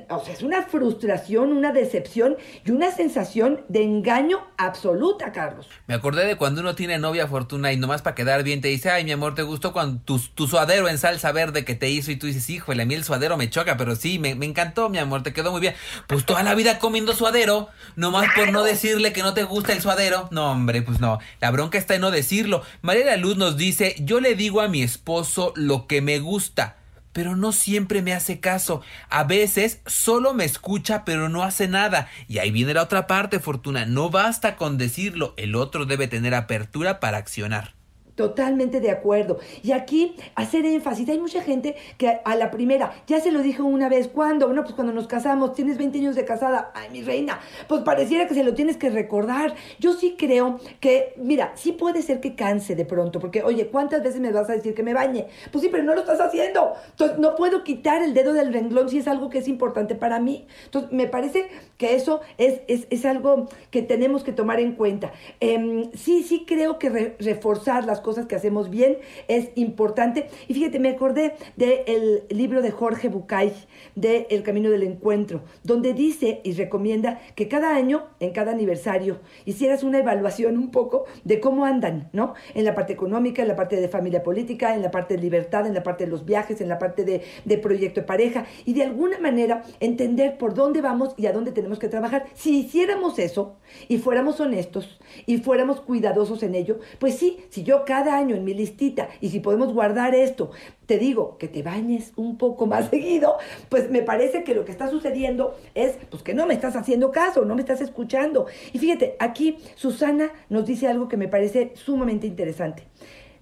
o 0.09 0.23
sea, 0.23 0.33
es 0.33 0.41
una 0.41 0.63
frustración, 0.63 1.51
una 1.51 1.73
decepción 1.73 2.37
y 2.63 2.71
una 2.71 2.91
sensación 2.91 3.61
de 3.67 3.83
engaño 3.83 4.39
absoluta, 4.57 5.33
Carlos. 5.33 5.67
Me 5.87 5.93
acordé 5.93 6.25
de 6.25 6.37
cuando 6.37 6.61
uno 6.61 6.75
tiene 6.75 6.97
novia 6.97 7.27
Fortuna 7.27 7.73
y 7.73 7.77
nomás 7.77 8.01
para 8.01 8.15
quedar 8.15 8.43
bien 8.43 8.61
te 8.61 8.69
dice, 8.69 8.89
ay, 8.89 9.03
mi 9.03 9.11
amor, 9.11 9.35
¿te 9.35 9.43
gustó 9.43 9.73
cuando 9.73 10.01
tu, 10.01 10.19
tu 10.19 10.47
suadero 10.47 10.87
en 10.87 10.97
salsa 10.97 11.31
verde 11.33 11.65
que 11.65 11.75
te 11.75 11.89
hizo? 11.89 12.11
Y 12.11 12.15
tú 12.15 12.27
dices, 12.27 12.49
híjole, 12.49 12.83
a 12.83 12.85
mí 12.85 12.93
el 12.93 13.03
suadero 13.03 13.35
me 13.35 13.49
choca, 13.49 13.75
pero 13.75 13.95
sí, 13.95 14.17
me, 14.17 14.35
me 14.35 14.45
encantó, 14.45 14.89
mi 14.89 14.97
amor, 14.97 15.23
te 15.23 15.33
quedó 15.33 15.51
muy 15.51 15.61
bien. 15.61 15.75
Pues 16.07 16.25
toda 16.25 16.43
la 16.43 16.55
vida 16.55 16.79
comiendo 16.79 17.13
suadero, 17.13 17.67
nomás 17.97 18.27
por 18.33 18.51
no 18.51 18.63
decirle 18.63 19.11
que 19.11 19.23
no 19.23 19.33
te 19.33 19.43
gusta 19.43 19.73
el 19.73 19.81
suadero. 19.81 20.29
No, 20.31 20.51
hombre, 20.51 20.81
pues 20.81 21.01
no. 21.01 21.19
La 21.41 21.51
bronca 21.51 21.77
está 21.77 21.95
en 21.95 22.01
no 22.01 22.11
decirlo. 22.11 22.63
María 22.81 23.05
la 23.05 23.17
Luz 23.17 23.35
nos 23.35 23.57
dice, 23.57 23.95
yo 23.99 24.21
le 24.21 24.35
digo 24.35 24.61
a 24.61 24.69
mi 24.69 24.81
esposo 24.83 25.51
lo 25.55 25.87
que 25.87 26.01
me 26.01 26.19
gusta 26.19 26.77
pero 27.15 27.37
no 27.37 27.53
siempre 27.53 28.01
me 28.01 28.13
hace 28.13 28.41
caso. 28.41 28.81
A 29.09 29.23
veces 29.23 29.79
solo 29.85 30.33
me 30.33 30.43
escucha, 30.43 31.05
pero 31.05 31.29
no 31.29 31.43
hace 31.43 31.69
nada. 31.69 32.09
Y 32.27 32.39
ahí 32.39 32.51
viene 32.51 32.73
la 32.73 32.83
otra 32.83 33.07
parte, 33.07 33.39
Fortuna. 33.39 33.85
No 33.85 34.09
basta 34.09 34.57
con 34.57 34.77
decirlo, 34.77 35.33
el 35.37 35.55
otro 35.55 35.85
debe 35.85 36.09
tener 36.09 36.35
apertura 36.35 36.99
para 36.99 37.17
accionar. 37.17 37.74
Totalmente 38.15 38.79
de 38.79 38.91
acuerdo. 38.91 39.39
Y 39.61 39.73
aquí 39.73 40.15
hacer 40.35 40.65
énfasis. 40.65 41.09
Hay 41.09 41.19
mucha 41.19 41.41
gente 41.41 41.75
que 41.97 42.21
a 42.23 42.35
la 42.35 42.49
primera, 42.49 42.93
ya 43.07 43.19
se 43.19 43.31
lo 43.31 43.41
dijo 43.41 43.65
una 43.65 43.89
vez, 43.89 44.07
¿cuándo? 44.07 44.47
Bueno, 44.47 44.63
pues 44.63 44.73
cuando 44.73 44.93
nos 44.93 45.07
casamos, 45.07 45.53
tienes 45.53 45.77
20 45.77 45.99
años 45.99 46.15
de 46.15 46.23
casada. 46.23 46.71
Ay, 46.73 46.89
mi 46.91 47.01
reina, 47.01 47.41
pues 47.67 47.81
pareciera 47.81 48.25
que 48.27 48.33
se 48.33 48.43
lo 48.43 48.53
tienes 48.53 48.77
que 48.77 48.89
recordar. 48.89 49.53
Yo 49.79 49.93
sí 49.93 50.15
creo 50.17 50.59
que, 50.79 51.13
mira, 51.17 51.51
sí 51.55 51.73
puede 51.73 52.01
ser 52.01 52.21
que 52.21 52.35
canse 52.35 52.75
de 52.75 52.85
pronto, 52.85 53.19
porque, 53.19 53.43
oye, 53.43 53.67
¿cuántas 53.67 54.01
veces 54.01 54.21
me 54.21 54.31
vas 54.31 54.49
a 54.49 54.53
decir 54.53 54.73
que 54.73 54.83
me 54.83 54.93
bañe? 54.93 55.27
Pues 55.51 55.61
sí, 55.61 55.69
pero 55.69 55.83
no 55.83 55.93
lo 55.93 55.99
estás 55.99 56.21
haciendo. 56.21 56.73
Entonces, 56.91 57.19
no 57.19 57.35
puedo 57.35 57.65
quitar 57.65 58.01
el 58.01 58.13
dedo 58.13 58.31
del 58.31 58.53
renglón 58.53 58.89
si 58.89 58.99
es 58.99 59.09
algo 59.09 59.29
que 59.29 59.39
es 59.39 59.49
importante 59.49 59.95
para 59.95 60.21
mí. 60.21 60.47
Entonces, 60.63 60.91
me 60.93 61.07
parece 61.07 61.49
que 61.77 61.95
eso 61.95 62.21
es, 62.37 62.61
es, 62.67 63.05
algo 63.05 63.49
que 63.71 63.81
tenemos 63.81 64.23
que 64.23 64.31
tomar 64.31 64.61
en 64.61 64.73
cuenta. 64.73 65.11
Em, 65.41 65.91
sí, 65.93 66.23
sí 66.23 66.45
creo 66.47 66.79
que 66.79 67.15
reforzar 67.19 67.83
las 67.85 67.99
cosas 68.05 68.27
que 68.27 68.35
hacemos 68.35 68.69
bien 68.69 68.99
es 69.27 69.49
importante. 69.55 70.27
Y 70.47 70.53
fíjate, 70.53 70.79
me 70.79 70.89
acordé 70.89 71.33
del 71.55 72.23
libro 72.29 72.61
de 72.61 72.69
Jorge 72.69 73.09
Bucay, 73.09 73.51
de 73.95 74.27
El 74.29 74.43
Camino 74.43 74.69
del 74.69 74.83
Encuentro, 74.83 75.41
donde 75.63 75.93
dice 75.93 76.39
y 76.43 76.53
recomienda 76.53 77.19
que 77.35 77.47
cada 77.47 77.75
año, 77.75 78.05
en 78.19 78.31
cada 78.31 78.51
aniversario, 78.51 79.21
hicieras 79.45 79.83
una 79.83 79.97
evaluación 79.97 80.57
un 80.57 80.69
poco 80.69 81.05
de 81.23 81.39
cómo 81.39 81.65
andan, 81.65 82.09
¿no? 82.13 82.35
En 82.53 82.63
la 82.63 82.75
parte 82.75 82.93
económica, 82.93 83.41
en 83.41 83.47
la 83.47 83.55
parte 83.55 83.75
de 83.75 83.87
familia 83.89 84.21
política, 84.21 84.75
en 84.75 84.83
la 84.83 84.91
parte 84.91 85.15
de 85.15 85.21
libertad, 85.21 85.65
en 85.65 85.73
la 85.73 85.81
parte 85.81 86.05
de 86.05 86.11
los 86.11 86.25
viajes, 86.25 86.61
en 86.61 86.69
la 86.69 86.77
parte 86.77 87.03
de, 87.05 87.23
de 87.43 87.57
proyecto 87.57 88.01
de 88.01 88.05
pareja, 88.05 88.45
y 88.65 88.73
de 88.73 88.83
alguna 88.83 89.17
manera 89.17 89.63
entender 89.79 90.37
por 90.37 90.53
dónde 90.53 90.81
vamos 90.81 91.15
y 91.17 91.25
a 91.25 91.33
dónde 91.33 91.51
tenemos 91.51 91.79
que 91.79 91.87
trabajar. 91.87 92.27
Si 92.35 92.59
hiciéramos 92.59 93.17
eso 93.17 93.55
y 93.87 93.97
fuéramos 93.97 94.39
honestos 94.39 94.99
y 95.25 95.37
fuéramos 95.37 95.81
cuidadosos 95.81 96.43
en 96.43 96.53
ello, 96.53 96.79
pues 96.99 97.15
sí, 97.15 97.39
si 97.49 97.63
yo 97.63 97.83
cada 97.95 98.17
año 98.17 98.35
en 98.35 98.43
mi 98.43 98.53
listita 98.53 99.07
y 99.21 99.29
si 99.29 99.39
podemos 99.39 99.71
guardar 99.71 100.15
esto, 100.15 100.51
te 100.85 100.97
digo 100.97 101.37
que 101.37 101.47
te 101.47 101.63
bañes 101.63 102.11
un 102.17 102.37
poco 102.37 102.67
más 102.67 102.89
seguido, 102.89 103.37
pues 103.69 103.89
me 103.89 104.01
parece 104.01 104.43
que 104.43 104.53
lo 104.53 104.65
que 104.65 104.73
está 104.73 104.89
sucediendo 104.89 105.55
es 105.75 105.95
pues 106.09 106.21
que 106.21 106.33
no 106.33 106.45
me 106.45 106.53
estás 106.53 106.75
haciendo 106.75 107.13
caso, 107.13 107.45
no 107.45 107.55
me 107.55 107.61
estás 107.61 107.79
escuchando. 107.79 108.47
Y 108.73 108.79
fíjate, 108.79 109.15
aquí 109.17 109.59
Susana 109.75 110.29
nos 110.49 110.65
dice 110.65 110.89
algo 110.89 111.07
que 111.07 111.15
me 111.15 111.29
parece 111.29 111.71
sumamente 111.75 112.27
interesante. 112.27 112.83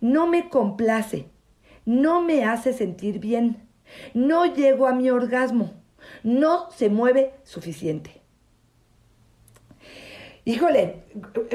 No 0.02 0.28
me 0.28 0.50
complace, 0.50 1.26
no 1.84 2.22
me 2.22 2.46
hace 2.46 2.74
sentir 2.74 3.18
bien, 3.18 3.68
no 4.14 4.54
llego 4.54 4.86
a 4.86 4.94
mi 4.94 5.10
orgasmo, 5.10 5.74
no 6.22 6.70
se 6.70 6.90
mueve 6.90 7.34
suficiente 7.42 8.23
híjole, 10.46 11.04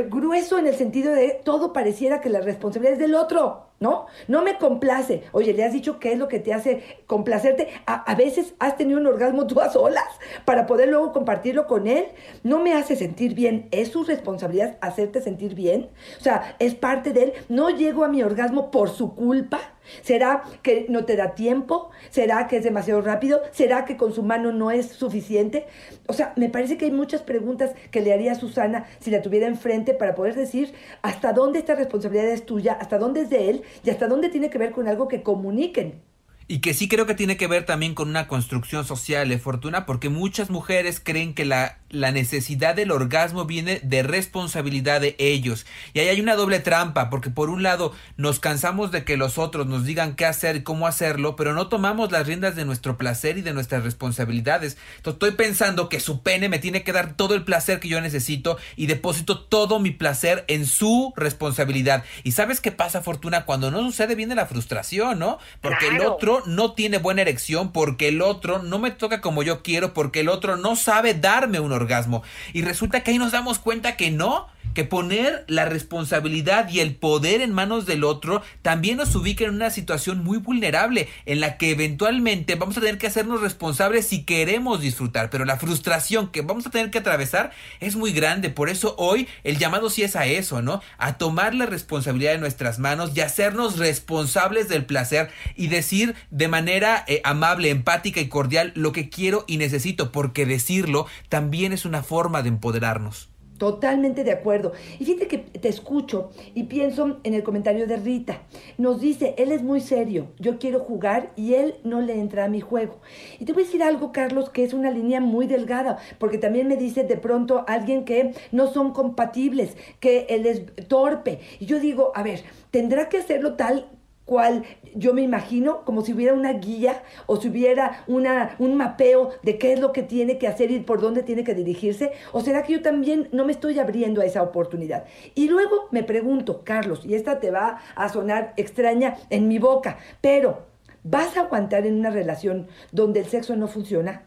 grueso 0.09 0.59
en 0.59 0.66
el 0.66 0.75
sentido 0.75 1.12
de 1.12 1.40
todo 1.45 1.73
pareciera 1.73 2.21
que 2.21 2.30
la 2.30 2.40
responsabilidad 2.40 2.95
es 2.95 2.99
del 3.00 3.14
otro, 3.14 3.68
¿no? 3.81 4.07
No 4.27 4.43
me 4.43 4.59
complace. 4.59 5.23
Oye, 5.33 5.53
le 5.53 5.65
has 5.65 5.73
dicho 5.73 5.99
qué 5.99 6.13
es 6.13 6.19
lo 6.19 6.29
que 6.29 6.41
te 6.41 6.53
hace 6.53 6.83
complacerte. 7.07 7.69
A, 7.87 8.15
veces 8.15 8.55
has 8.59 8.77
tenido 8.77 8.99
un 8.99 9.07
orgasmo 9.07 9.47
tú 9.47 9.61
a 9.61 9.71
solas 9.71 10.09
para 10.45 10.67
poder 10.67 10.89
luego 10.89 11.13
compartirlo 11.13 11.67
con 11.67 11.87
él. 11.87 12.07
No 12.43 12.59
me 12.59 12.75
hace 12.75 12.97
sentir 12.97 13.35
bien. 13.35 13.69
¿Es 13.71 13.89
su 13.89 14.05
responsabilidad 14.05 14.79
hacerte 14.81 15.21
sentir 15.21 15.55
bien? 15.55 15.91
O 16.19 16.23
sea, 16.23 16.57
es 16.59 16.75
parte 16.75 17.13
de 17.13 17.23
él. 17.25 17.33
No 17.49 17.71
llego 17.71 18.05
a 18.05 18.09
mi 18.09 18.23
orgasmo 18.23 18.71
por 18.71 18.91
su 18.91 19.14
culpa. 19.14 19.61
¿Será 20.03 20.43
que 20.62 20.87
no 20.88 21.05
te 21.05 21.17
da 21.17 21.35
tiempo? 21.35 21.91
¿Será 22.11 22.47
que 22.47 22.59
es 22.59 22.64
demasiado 22.64 23.01
rápido? 23.01 23.41
¿Será 23.53 23.85
que 23.85 23.97
con 23.97 24.12
su 24.12 24.23
mano 24.23 24.53
no 24.53 24.71
es 24.71 24.87
suficiente? 24.87 25.67
O 26.07 26.12
sea, 26.12 26.33
me 26.37 26.49
parece 26.49 26.77
que 26.77 26.87
hay 26.87 26.91
muchas 26.91 27.23
preguntas 27.23 27.73
que 27.91 28.01
le 28.01 28.12
haría 28.12 28.33
a 28.33 28.35
Susana 28.35 28.87
si 29.01 29.11
la 29.11 29.23
tuviera 29.23 29.47
enfrente 29.47 29.95
para 29.95 30.14
poder 30.14 30.35
decir 30.35 30.75
hasta 31.03 31.33
dónde 31.33 31.59
esta 31.59 31.75
responsabilidad 31.75 32.29
es 32.29 32.45
tuya, 32.45 32.75
hasta 32.75 32.99
dónde 32.99 33.23
es 33.23 33.31
de 33.31 33.51
él 33.51 33.62
y 33.85 33.90
hasta 33.90 34.09
dónde 34.09 34.28
tiene 34.28 34.50
que 34.50 34.59
ver 34.59 34.72
con 34.72 34.88
algo 34.88 35.09
que 35.09 35.22
comuniquen. 35.22 36.02
Y 36.50 36.61
que 36.61 36.72
sí 36.72 36.88
creo 36.88 37.04
que 37.04 37.14
tiene 37.14 37.37
que 37.37 37.46
ver 37.46 37.66
también 37.66 37.94
con 37.94 38.09
una 38.09 38.26
construcción 38.26 38.87
social, 38.87 39.28
de 39.28 39.35
¿eh, 39.35 39.38
Fortuna, 39.38 39.85
porque 39.85 40.09
muchas 40.09 40.48
mujeres 40.48 40.98
creen 40.98 41.35
que 41.35 41.44
la, 41.44 41.78
la 41.90 42.12
necesidad 42.12 42.74
del 42.74 42.90
orgasmo 42.90 43.44
viene 43.44 43.81
de 43.83 44.03
responsabilidad 44.03 45.01
de 45.01 45.16
ellos. 45.18 45.66
Y 45.94 46.01
ahí 46.01 46.09
hay 46.09 46.20
una 46.20 46.37
doble 46.37 46.61
trampa, 46.61 47.11
porque 47.11 47.31
por 47.31 47.51
un 47.51 47.62
lado 47.62 47.92
nos 48.16 48.40
cansamos 48.40 48.90
de 48.90 49.05
que 49.05 49.16
los 49.16 49.38
otros 49.38 49.66
nos 49.66 49.85
digan 49.85 50.14
qué 50.14 50.27
hacer 50.27 50.57
y 50.57 50.62
cómo 50.62 50.87
hacerlo, 50.87 51.37
pero 51.37 51.55
no 51.55 51.68
tomamos 51.68 52.12
las 52.12 52.27
riendas 52.27 52.57
de 52.57 52.64
nuestro 52.64 52.98
placer 52.98 53.38
y 53.38 53.42
de 53.42 53.53
nuestras 53.53 53.85
responsabilidades. 53.85 54.77
Entonces 54.96 55.14
estoy 55.14 55.31
pensando 55.33 55.88
que 55.88 56.01
su 56.01 56.22
pene 56.22 56.48
me 56.48 56.59
tiene 56.59 56.83
que 56.83 56.92
dar 56.92 57.14
todo 57.14 57.35
el 57.35 57.44
placer 57.44 57.81
que 57.81 57.88
yo 57.88 58.01
necesito 58.01 58.59
y 58.77 58.87
deposito 58.87 59.40
todo 59.40 59.79
mi 59.79 59.90
placer 59.90 60.44
en 60.48 60.66
su 60.66 61.12
responsabilidad. 61.16 62.05
Y 62.22 62.33
sabes 62.33 62.61
qué 62.61 62.72
pasa, 62.72 63.03
Fortuna, 63.03 63.44
cuando 63.44 63.70
no 63.70 63.83
sucede 63.83 64.14
viene 64.14 64.35
la 64.35 64.46
frustración, 64.46 65.18
¿no? 65.18 65.38
Porque 65.61 65.88
el 65.88 66.01
otro 66.01 66.42
no 66.46 66.72
tiene 66.72 66.98
buena 66.98 67.22
erección, 67.22 67.72
porque 67.72 68.09
el 68.09 68.22
otro 68.22 68.62
no 68.62 68.79
me 68.79 68.90
toca 68.90 69.20
como 69.20 69.42
yo 69.42 69.62
quiero, 69.62 69.94
porque 69.94 70.20
el 70.20 70.29
otro 70.29 70.57
no 70.57 70.77
sabe 70.77 71.14
darme 71.14 71.61
un 71.61 71.72
orgasmo. 71.79 72.23
Y 72.53 72.62
resulta 72.62 73.03
que 73.03 73.12
ahí 73.12 73.19
nos 73.19 73.33
damos 73.33 73.59
cuenta 73.59 73.97
que 73.97 74.11
no, 74.11 74.49
que 74.79 74.85
poner 74.85 75.45
la 75.49 75.64
responsabilidad 75.64 76.69
y 76.69 76.79
el 76.79 76.95
poder 76.95 77.41
en 77.41 77.53
manos 77.53 77.85
del 77.85 78.05
otro 78.05 78.43
también 78.62 78.99
nos 78.99 79.12
ubica 79.17 79.43
en 79.43 79.51
una 79.51 79.71
situación 79.71 80.23
muy 80.23 80.38
vulnerable 80.38 81.09
en 81.27 81.41
la 81.41 81.57
que 81.57 81.73
eventualmente 81.73 82.55
vamos 82.55 82.77
a 82.77 82.81
tener 82.81 82.97
que 82.97 83.09
hacernos 83.09 83.41
responsables 83.41 84.07
si 84.07 84.23
queremos 84.23 84.81
disfrutar, 84.81 85.31
pero 85.31 85.45
la 85.45 85.57
frustración 85.57 86.29
que 86.29 86.43
vamos 86.43 86.64
a 86.64 86.71
tener 86.71 86.93
que 86.93 86.99
atravesar 86.99 87.51
es 87.81 87.97
muy 87.97 88.12
grande, 88.12 88.51
por 88.51 88.69
eso 88.69 88.95
hoy 88.99 89.27
el 89.43 89.59
llamado 89.59 89.91
sí 89.91 90.05
es 90.05 90.14
a 90.14 90.27
eso, 90.27 90.62
¿no? 90.62 90.81
A 90.97 91.19
tomar 91.19 91.57
la 91.57 91.67
responsabilidad 91.67 92.31
de 92.31 92.38
nuestras 92.38 92.79
manos 92.79 93.11
y 93.17 93.21
hacernos 93.21 93.79
responsables 93.79 94.69
del 94.69 94.87
placer 94.87 95.29
y 95.57 95.67
decir 95.67 96.14
de 96.31 96.47
manera 96.47 97.05
eh, 97.09 97.21
amable, 97.25 97.71
empática 97.71 98.21
y 98.21 98.29
cordial 98.29 98.71
lo 98.77 98.93
que 98.93 99.09
quiero 99.09 99.45
y 99.49 99.57
necesito, 99.57 100.12
porque 100.12 100.47
decirlo 100.47 101.09
también 101.29 101.73
es 101.73 101.85
una 101.85 102.05
forma 102.05 102.43
de 102.43 102.51
empoderarnos. 102.51 103.29
Totalmente 103.59 104.23
de 104.23 104.31
acuerdo. 104.31 104.73
Y 105.01 105.05
fíjate 105.05 105.27
que 105.27 105.38
te 105.38 105.68
escucho 105.68 106.31
y 106.55 106.64
pienso 106.64 107.18
en 107.25 107.35
el 107.35 107.42
comentario 107.42 107.87
de 107.88 107.97
Rita. 107.97 108.42
Nos 108.79 109.01
dice, 109.01 109.35
él 109.37 109.51
es 109.51 109.62
muy 109.62 109.81
serio, 109.81 110.29
yo 110.38 110.59
quiero 110.59 110.79
jugar 110.81 111.33
y 111.35 111.55
él 111.55 111.75
no 111.83 112.01
le 112.01 112.14
entra 112.14 112.44
a 112.44 112.49
mi 112.49 112.61
juego. 112.61 113.01
Y 113.40 113.44
te 113.44 113.53
voy 113.53 113.64
a 113.64 113.66
decir 113.66 113.83
algo, 113.83 114.12
Carlos, 114.12 114.51
que 114.51 114.62
es 114.62 114.73
una 114.73 114.92
línea 114.92 115.21
muy 115.21 115.49
delgada, 115.49 115.99
porque 116.18 116.38
también 116.38 116.68
me 116.68 116.77
dice 116.77 117.03
de 117.03 117.16
pronto 117.16 117.64
alguien 117.66 118.05
que 118.05 118.33
no 118.53 118.73
son 118.73 118.92
compatibles, 118.92 119.77
que 119.99 120.27
él 120.31 120.47
es 120.47 120.62
torpe. 120.87 121.40
Y 121.59 121.66
yo 121.66 121.81
digo, 121.81 122.12
a 122.14 122.23
ver, 122.23 122.44
tendrá 122.71 123.09
que 123.09 123.18
hacerlo 123.18 123.55
tal 123.55 123.88
cual 124.29 124.64
yo 124.95 125.14
me 125.14 125.23
imagino 125.23 125.85
como 125.87 126.03
si 126.03 126.12
hubiera 126.12 126.35
una 126.35 126.53
guía 126.53 127.03
o 127.27 127.41
si 127.41 127.49
hubiera 127.49 128.05
una, 128.07 128.55
un 128.59 128.77
mapeo 128.77 129.31
de 129.43 129.57
qué 129.57 129.73
es 129.73 129.81
lo 129.81 129.91
que 129.93 130.03
tiene 130.03 130.37
que 130.37 130.47
hacer 130.47 130.71
y 130.71 130.81
por 130.81 131.01
dónde 131.01 131.23
tiene 131.23 131.45
que 131.45 131.55
dirigirse? 131.55 132.12
¿O 132.33 132.43
será 132.43 132.62
que 132.62 132.75
yo 132.75 132.83
también 132.83 133.29
no 133.33 133.47
me 133.47 133.53
estoy 133.53 133.79
abriendo 133.79 134.21
a 134.21 134.27
esa 134.27 134.43
oportunidad? 134.43 135.07
Y 135.35 135.49
luego 135.49 135.88
me 135.91 136.03
pregunto, 136.03 136.62
Carlos, 136.62 137.07
y 137.07 137.14
esta 137.14 137.41
te 137.41 137.51
va 137.51 137.81
a 137.95 138.09
sonar 138.11 138.53
extraña 138.59 139.17
en 139.31 139.49
mi 139.49 139.59
boca, 139.59 139.97
pero 140.21 140.67
¿vas 141.03 141.37
a 141.38 141.41
aguantar 141.41 141.87
en 141.87 141.99
una 141.99 142.11
relación 142.11 142.69
donde 142.93 143.21
el 143.21 143.27
sexo 143.27 143.57
no 143.57 143.67
funciona? 143.67 144.25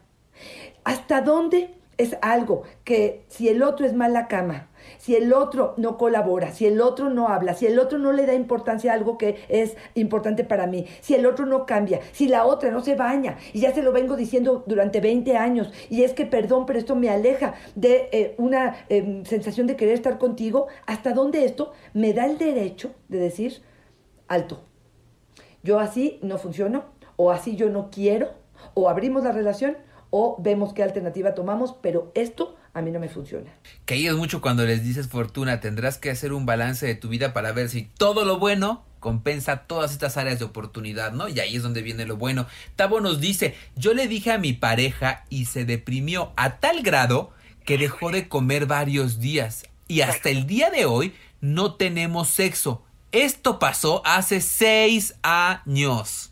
¿Hasta 0.82 1.20
dónde 1.20 1.74
es 1.96 2.16
algo 2.22 2.64
que 2.82 3.24
si 3.28 3.48
el 3.48 3.62
otro 3.62 3.86
es 3.86 3.94
mala 3.94 4.26
cama, 4.26 4.68
si 4.98 5.16
el 5.16 5.32
otro 5.32 5.74
no 5.76 5.96
colabora, 5.96 6.52
si 6.52 6.66
el 6.66 6.80
otro 6.80 7.10
no 7.10 7.28
habla, 7.28 7.54
si 7.54 7.66
el 7.66 7.78
otro 7.78 7.98
no 7.98 8.12
le 8.12 8.26
da 8.26 8.34
importancia 8.34 8.92
a 8.92 8.94
algo 8.94 9.18
que 9.18 9.36
es 9.48 9.76
importante 9.94 10.44
para 10.44 10.66
mí, 10.66 10.86
si 11.00 11.14
el 11.14 11.26
otro 11.26 11.46
no 11.46 11.66
cambia, 11.66 12.00
si 12.12 12.28
la 12.28 12.44
otra 12.44 12.70
no 12.70 12.82
se 12.82 12.94
baña, 12.94 13.36
y 13.52 13.60
ya 13.60 13.74
se 13.74 13.82
lo 13.82 13.92
vengo 13.92 14.16
diciendo 14.16 14.64
durante 14.66 15.00
20 15.00 15.36
años, 15.36 15.72
y 15.88 16.02
es 16.02 16.12
que 16.12 16.26
perdón, 16.26 16.66
pero 16.66 16.78
esto 16.78 16.94
me 16.94 17.10
aleja 17.10 17.54
de 17.74 18.08
eh, 18.12 18.34
una 18.38 18.76
em, 18.88 19.24
sensación 19.24 19.66
de 19.66 19.76
querer 19.76 19.94
estar 19.94 20.18
contigo, 20.18 20.66
hasta 20.86 21.12
dónde 21.12 21.44
esto 21.44 21.72
me 21.94 22.12
da 22.12 22.26
el 22.26 22.38
derecho 22.38 22.90
de 23.08 23.18
decir, 23.18 23.62
alto, 24.28 24.64
yo 25.62 25.78
así 25.78 26.18
no 26.22 26.38
funciono, 26.38 26.84
o 27.16 27.30
así 27.30 27.56
yo 27.56 27.68
no 27.68 27.90
quiero, 27.90 28.30
o 28.74 28.88
abrimos 28.88 29.22
la 29.22 29.32
relación, 29.32 29.76
o 30.10 30.36
vemos 30.38 30.74
qué 30.74 30.82
alternativa 30.82 31.34
tomamos, 31.34 31.74
pero 31.80 32.10
esto 32.14 32.56
a 32.74 32.82
mí 32.82 32.90
no 32.90 33.00
me 33.00 33.08
funciona. 33.08 33.50
Que 33.84 33.94
ahí 33.94 34.06
es 34.06 34.14
mucho 34.14 34.40
cuando 34.40 34.64
les 34.64 34.82
dices, 34.82 35.08
Fortuna, 35.08 35.60
tendrás 35.60 35.98
que 35.98 36.10
hacer 36.10 36.32
un 36.32 36.46
balance 36.46 36.86
de 36.86 36.94
tu 36.94 37.08
vida 37.08 37.32
para 37.32 37.52
ver 37.52 37.68
si 37.68 37.82
todo 37.82 38.24
lo 38.24 38.38
bueno 38.38 38.84
compensa 39.00 39.64
todas 39.66 39.92
estas 39.92 40.16
áreas 40.16 40.38
de 40.38 40.44
oportunidad, 40.44 41.12
¿no? 41.12 41.28
Y 41.28 41.40
ahí 41.40 41.56
es 41.56 41.62
donde 41.62 41.82
viene 41.82 42.06
lo 42.06 42.16
bueno. 42.16 42.46
Tabo 42.76 43.00
nos 43.00 43.20
dice, 43.20 43.54
yo 43.74 43.94
le 43.94 44.06
dije 44.06 44.30
a 44.30 44.38
mi 44.38 44.52
pareja 44.52 45.24
y 45.28 45.46
se 45.46 45.64
deprimió 45.64 46.32
a 46.36 46.58
tal 46.60 46.82
grado 46.82 47.32
que 47.64 47.78
dejó 47.78 48.10
de 48.10 48.28
comer 48.28 48.66
varios 48.66 49.18
días 49.20 49.64
y 49.88 50.00
hasta 50.00 50.30
el 50.30 50.46
día 50.46 50.70
de 50.70 50.86
hoy 50.86 51.12
no 51.40 51.74
tenemos 51.74 52.28
sexo. 52.28 52.82
Esto 53.10 53.58
pasó 53.58 54.00
hace 54.06 54.40
seis 54.40 55.16
años. 55.22 56.31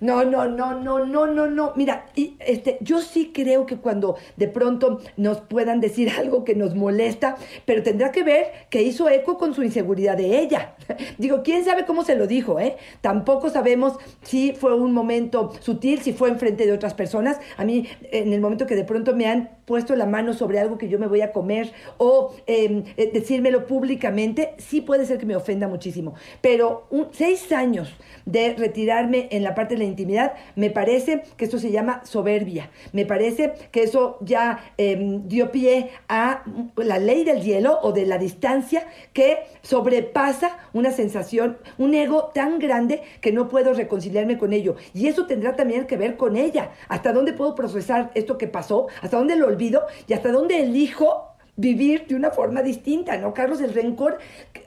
No, 0.00 0.24
no, 0.24 0.48
no, 0.48 0.74
no, 0.80 1.04
no, 1.04 1.26
no, 1.26 1.46
no. 1.46 1.72
Mira, 1.76 2.06
y, 2.16 2.36
este, 2.40 2.78
yo 2.80 3.00
sí 3.00 3.32
creo 3.34 3.66
que 3.66 3.76
cuando 3.76 4.16
de 4.36 4.48
pronto 4.48 5.00
nos 5.16 5.40
puedan 5.42 5.80
decir 5.80 6.10
algo 6.18 6.44
que 6.44 6.54
nos 6.54 6.74
molesta, 6.74 7.36
pero 7.66 7.82
tendrá 7.82 8.10
que 8.10 8.22
ver 8.22 8.46
que 8.70 8.82
hizo 8.82 9.08
eco 9.08 9.36
con 9.36 9.54
su 9.54 9.62
inseguridad 9.62 10.16
de 10.16 10.40
ella. 10.40 10.74
Digo, 11.18 11.42
quién 11.42 11.64
sabe 11.64 11.84
cómo 11.84 12.04
se 12.04 12.16
lo 12.16 12.26
dijo, 12.26 12.58
¿eh? 12.60 12.76
Tampoco 13.00 13.50
sabemos 13.50 13.94
si 14.22 14.52
fue 14.52 14.74
un 14.74 14.92
momento 14.92 15.52
sutil, 15.60 16.00
si 16.00 16.12
fue 16.12 16.28
enfrente 16.30 16.66
de 16.66 16.72
otras 16.72 16.94
personas. 16.94 17.38
A 17.56 17.64
mí, 17.64 17.86
en 18.10 18.32
el 18.32 18.40
momento 18.40 18.66
que 18.66 18.76
de 18.76 18.84
pronto 18.84 19.14
me 19.14 19.26
han 19.26 19.50
puesto 19.70 19.94
la 19.94 20.04
mano 20.04 20.34
sobre 20.34 20.58
algo 20.58 20.78
que 20.78 20.88
yo 20.88 20.98
me 20.98 21.06
voy 21.06 21.20
a 21.20 21.30
comer 21.30 21.72
o 21.96 22.34
em, 22.48 22.82
eh, 22.96 23.08
decírmelo 23.12 23.68
públicamente, 23.68 24.54
sí 24.58 24.80
puede 24.80 25.06
ser 25.06 25.18
que 25.18 25.26
me 25.26 25.36
ofenda 25.36 25.68
muchísimo. 25.68 26.14
Pero 26.40 26.88
un, 26.90 27.06
seis 27.12 27.52
años 27.52 27.94
de 28.26 28.54
retirarme 28.54 29.28
en 29.30 29.44
la 29.44 29.54
parte 29.54 29.74
de 29.74 29.78
la 29.78 29.84
intimidad, 29.84 30.32
me 30.56 30.70
parece 30.70 31.22
que 31.36 31.44
esto 31.44 31.60
se 31.60 31.70
llama 31.70 32.04
soberbia. 32.04 32.68
Me 32.92 33.06
parece 33.06 33.52
que 33.70 33.84
eso 33.84 34.18
ya 34.22 34.58
em, 34.76 35.28
dio 35.28 35.52
pie 35.52 35.90
a 36.08 36.42
la 36.74 36.98
ley 36.98 37.22
del 37.22 37.40
hielo 37.40 37.78
o 37.80 37.92
de 37.92 38.06
la 38.06 38.18
distancia 38.18 38.88
que 39.12 39.38
sobrepasa 39.62 40.58
una 40.72 40.90
sensación, 40.90 41.58
un 41.78 41.94
ego 41.94 42.32
tan 42.34 42.58
grande 42.58 43.02
que 43.20 43.30
no 43.30 43.48
puedo 43.48 43.72
reconciliarme 43.72 44.36
con 44.36 44.52
ello. 44.52 44.74
Y 44.94 45.06
eso 45.06 45.26
tendrá 45.26 45.54
también 45.54 45.86
que 45.86 45.96
ver 45.96 46.16
con 46.16 46.34
ella. 46.34 46.72
¿Hasta 46.88 47.12
dónde 47.12 47.34
puedo 47.34 47.54
procesar 47.54 48.10
esto 48.16 48.36
que 48.36 48.48
pasó? 48.48 48.88
¿Hasta 49.00 49.16
dónde 49.16 49.36
lo 49.36 49.46
¿Y 49.60 50.12
hasta 50.12 50.32
dónde 50.32 50.60
elijo 50.60 51.30
vivir 51.56 52.06
de 52.06 52.14
una 52.14 52.30
forma 52.30 52.62
distinta, 52.62 53.18
¿no, 53.18 53.34
Carlos? 53.34 53.60
El 53.60 53.74
rencor, 53.74 54.18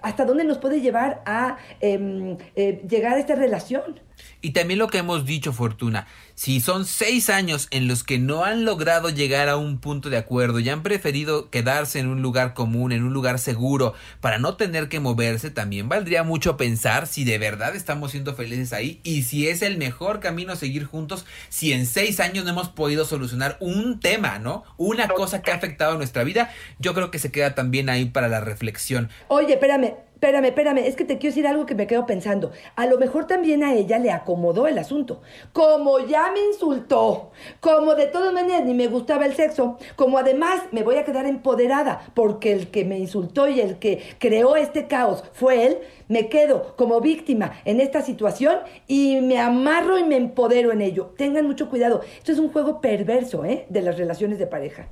¿hasta 0.01 0.25
dónde 0.25 0.43
nos 0.43 0.59
puede 0.59 0.79
llevar 0.79 1.23
a 1.25 1.57
em, 1.79 2.37
eh, 2.55 2.83
llegar 2.87 3.13
a 3.13 3.19
esta 3.19 3.35
relación? 3.35 3.99
Y 4.41 4.51
también 4.51 4.79
lo 4.79 4.87
que 4.87 4.99
hemos 4.99 5.25
dicho, 5.25 5.53
Fortuna, 5.53 6.07
si 6.43 6.59
son 6.59 6.85
seis 6.85 7.29
años 7.29 7.69
en 7.71 7.87
los 7.87 8.03
que 8.03 8.19
no 8.19 8.43
han 8.43 8.65
logrado 8.65 9.09
llegar 9.09 9.47
a 9.47 9.55
un 9.55 9.79
punto 9.79 10.09
de 10.09 10.17
acuerdo 10.17 10.59
y 10.59 10.67
han 10.67 10.83
preferido 10.83 11.49
quedarse 11.49 11.99
en 11.99 12.09
un 12.09 12.21
lugar 12.21 12.53
común, 12.53 12.91
en 12.91 13.03
un 13.03 13.13
lugar 13.13 13.39
seguro, 13.39 13.93
para 14.19 14.39
no 14.39 14.57
tener 14.57 14.89
que 14.89 14.99
moverse, 14.99 15.51
también 15.51 15.87
valdría 15.87 16.23
mucho 16.23 16.57
pensar 16.57 17.07
si 17.07 17.23
de 17.23 17.37
verdad 17.37 17.77
estamos 17.77 18.11
siendo 18.11 18.35
felices 18.35 18.73
ahí 18.73 18.99
y 19.03 19.23
si 19.23 19.47
es 19.47 19.61
el 19.61 19.77
mejor 19.77 20.19
camino 20.19 20.51
a 20.51 20.57
seguir 20.57 20.83
juntos, 20.83 21.25
si 21.47 21.71
en 21.71 21.85
seis 21.85 22.19
años 22.19 22.43
no 22.43 22.51
hemos 22.51 22.67
podido 22.67 23.05
solucionar 23.05 23.55
un 23.61 24.01
tema, 24.01 24.37
¿no? 24.37 24.65
Una 24.75 25.07
cosa 25.07 25.41
que 25.41 25.51
ha 25.51 25.55
afectado 25.55 25.93
a 25.93 25.97
nuestra 25.97 26.25
vida, 26.25 26.51
yo 26.77 26.93
creo 26.93 27.09
que 27.09 27.19
se 27.19 27.31
queda 27.31 27.55
también 27.55 27.87
ahí 27.87 28.03
para 28.03 28.27
la 28.27 28.41
reflexión. 28.41 29.09
Oye, 29.29 29.53
espérame, 29.53 29.93
espérame, 30.23 30.45
espérame, 30.45 30.77
es 30.77 30.95
que 30.95 31.03
te 31.03 31.17
quiero 31.17 31.35
decir 31.35 31.47
algo 31.47 31.65
que 31.65 31.75
me 31.75 31.85
quedo 31.85 32.05
pensando. 32.05 32.51
A 32.77 32.85
lo 32.85 32.97
mejor 32.97 33.27
también 33.27 33.61
a 33.61 33.73
ella 33.73 33.99
le 33.99 34.09
acomodó 34.09 34.67
el 34.67 34.77
asunto. 34.77 35.21
Como 35.51 35.99
ya 35.99 36.31
me 36.31 36.39
insultó, 36.45 37.31
como 37.59 37.93
de 37.95 38.07
todas 38.07 38.33
maneras 38.33 38.63
ni 38.63 38.73
me 38.73 38.87
gustaba 38.87 39.25
el 39.25 39.35
sexo, 39.35 39.77
como 39.97 40.17
además 40.17 40.61
me 40.71 40.83
voy 40.83 40.95
a 40.95 41.03
quedar 41.03 41.25
empoderada 41.25 42.09
porque 42.13 42.53
el 42.53 42.71
que 42.71 42.85
me 42.85 42.99
insultó 42.99 43.49
y 43.49 43.59
el 43.59 43.79
que 43.79 44.01
creó 44.17 44.55
este 44.55 44.87
caos 44.87 45.25
fue 45.33 45.65
él, 45.65 45.79
me 46.07 46.29
quedo 46.29 46.73
como 46.77 47.01
víctima 47.01 47.59
en 47.65 47.81
esta 47.81 48.01
situación 48.01 48.59
y 48.87 49.19
me 49.19 49.39
amarro 49.39 49.97
y 49.97 50.05
me 50.05 50.15
empodero 50.15 50.71
en 50.71 50.81
ello. 50.81 51.13
Tengan 51.17 51.45
mucho 51.45 51.69
cuidado. 51.69 51.99
Esto 52.17 52.31
es 52.31 52.39
un 52.39 52.49
juego 52.49 52.79
perverso, 52.79 53.43
¿eh? 53.43 53.65
De 53.67 53.81
las 53.81 53.97
relaciones 53.97 54.39
de 54.39 54.47
pareja. 54.47 54.87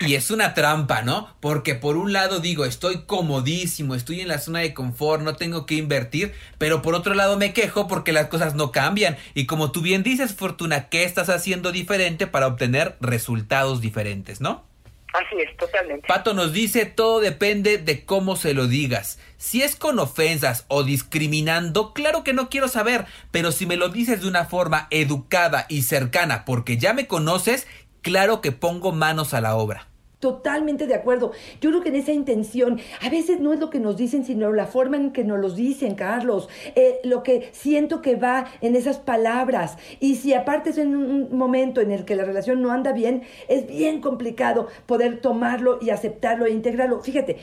Y 0.00 0.14
es 0.14 0.30
una 0.30 0.54
trampa, 0.54 1.02
¿no? 1.02 1.34
Porque 1.40 1.74
por 1.74 1.96
un 1.96 2.12
lado 2.12 2.40
digo, 2.40 2.64
estoy 2.64 3.02
comodísimo, 3.02 3.94
estoy 3.94 4.20
en 4.20 4.28
la 4.28 4.38
zona 4.38 4.60
de 4.60 4.74
confort, 4.74 5.22
no 5.22 5.36
tengo 5.36 5.66
que 5.66 5.74
invertir, 5.74 6.32
pero 6.58 6.82
por 6.82 6.94
otro 6.94 7.14
lado 7.14 7.36
me 7.36 7.52
quejo 7.52 7.86
porque 7.86 8.12
las 8.12 8.26
cosas 8.26 8.54
no 8.54 8.72
cambian. 8.72 9.16
Y 9.34 9.46
como 9.46 9.72
tú 9.72 9.80
bien 9.80 10.02
dices, 10.02 10.34
Fortuna, 10.34 10.88
¿qué 10.88 11.04
estás 11.04 11.28
haciendo 11.28 11.72
diferente 11.72 12.26
para 12.26 12.46
obtener 12.46 12.96
resultados 13.00 13.80
diferentes, 13.80 14.40
no? 14.40 14.64
Así 15.12 15.40
es, 15.40 15.56
totalmente. 15.56 16.06
Pato 16.06 16.34
nos 16.34 16.52
dice, 16.52 16.86
todo 16.86 17.20
depende 17.20 17.78
de 17.78 18.04
cómo 18.04 18.36
se 18.36 18.54
lo 18.54 18.68
digas. 18.68 19.18
Si 19.38 19.62
es 19.62 19.74
con 19.74 19.98
ofensas 19.98 20.64
o 20.68 20.84
discriminando, 20.84 21.92
claro 21.92 22.22
que 22.22 22.32
no 22.32 22.48
quiero 22.48 22.68
saber, 22.68 23.06
pero 23.32 23.50
si 23.50 23.66
me 23.66 23.76
lo 23.76 23.88
dices 23.88 24.22
de 24.22 24.28
una 24.28 24.44
forma 24.44 24.86
educada 24.90 25.66
y 25.68 25.82
cercana 25.82 26.44
porque 26.44 26.76
ya 26.76 26.92
me 26.92 27.08
conoces, 27.08 27.66
claro 28.02 28.40
que 28.40 28.52
pongo 28.52 28.92
manos 28.92 29.34
a 29.34 29.40
la 29.40 29.56
obra. 29.56 29.90
Totalmente 30.20 30.86
de 30.86 30.94
acuerdo. 30.94 31.32
Yo 31.62 31.70
creo 31.70 31.82
que 31.82 31.88
en 31.88 31.96
esa 31.96 32.12
intención, 32.12 32.78
a 33.00 33.08
veces 33.08 33.40
no 33.40 33.54
es 33.54 33.58
lo 33.58 33.70
que 33.70 33.80
nos 33.80 33.96
dicen, 33.96 34.26
sino 34.26 34.52
la 34.52 34.66
forma 34.66 34.98
en 34.98 35.12
que 35.12 35.24
nos 35.24 35.40
los 35.40 35.56
dicen, 35.56 35.94
Carlos. 35.94 36.50
Eh, 36.76 37.00
lo 37.04 37.22
que 37.22 37.48
siento 37.52 38.02
que 38.02 38.16
va 38.16 38.44
en 38.60 38.76
esas 38.76 38.98
palabras. 38.98 39.78
Y 39.98 40.16
si 40.16 40.34
aparte 40.34 40.70
es 40.70 40.78
en 40.78 40.94
un 40.94 41.34
momento 41.34 41.80
en 41.80 41.90
el 41.90 42.04
que 42.04 42.16
la 42.16 42.24
relación 42.24 42.60
no 42.60 42.70
anda 42.70 42.92
bien, 42.92 43.22
es 43.48 43.66
bien 43.66 44.02
complicado 44.02 44.68
poder 44.84 45.22
tomarlo 45.22 45.78
y 45.80 45.88
aceptarlo 45.88 46.44
e 46.44 46.50
integrarlo. 46.50 47.00
Fíjate, 47.00 47.38